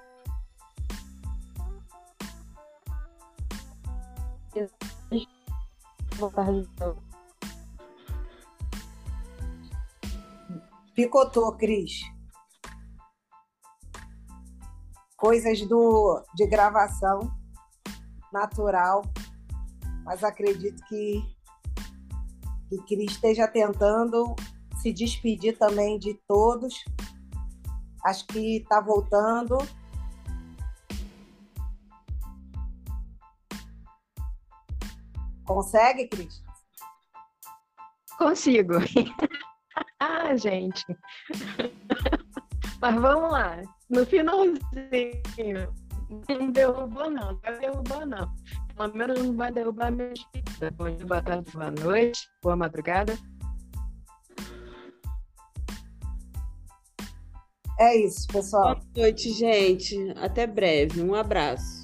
Picotou, 10.94 11.52
Cris. 11.54 12.02
Coisas 15.16 15.62
do, 15.68 16.24
de 16.36 16.48
gravação 16.48 17.32
natural 18.32 19.04
mas 20.08 20.24
acredito 20.24 20.82
que, 20.86 21.22
que 22.70 22.78
Cris 22.88 23.12
esteja 23.12 23.46
tentando 23.46 24.34
se 24.82 24.94
despedir 24.94 25.58
também 25.58 26.00
de 26.00 26.14
todos. 26.26 26.74
Acho 28.06 28.26
que 28.28 28.60
está 28.60 28.80
voltando. 28.80 29.58
Consegue, 35.44 36.08
Cris? 36.08 36.42
Consigo. 38.18 38.76
ah, 40.00 40.34
gente. 40.38 40.86
Mas 42.80 42.96
vamos 42.96 43.30
lá. 43.30 43.62
No 43.90 44.06
finalzinho, 44.06 44.58
não 46.30 46.52
derrubou, 46.52 47.10
não. 47.10 47.34
Não 47.34 47.40
vai 47.42 47.60
derrubar, 47.60 48.06
não. 48.06 48.34
Pelo 48.78 48.96
menos 48.96 49.24
não 49.24 49.36
vai 49.36 49.52
derrubar 49.52 49.88
a 49.88 49.92
minha 49.92 50.14
vida. 50.34 50.72
Bom 50.78 50.96
dia, 50.96 51.06
boa 51.06 51.22
tarde, 51.22 51.52
boa 51.52 51.72
noite, 51.72 52.20
boa 52.44 52.56
madrugada. 52.56 53.18
É 57.80 57.96
isso, 57.96 58.28
pessoal. 58.28 58.76
Boa 58.76 59.06
noite, 59.08 59.32
gente. 59.34 59.96
Até 60.18 60.48
breve. 60.48 61.02
Um 61.02 61.14
abraço. 61.14 61.77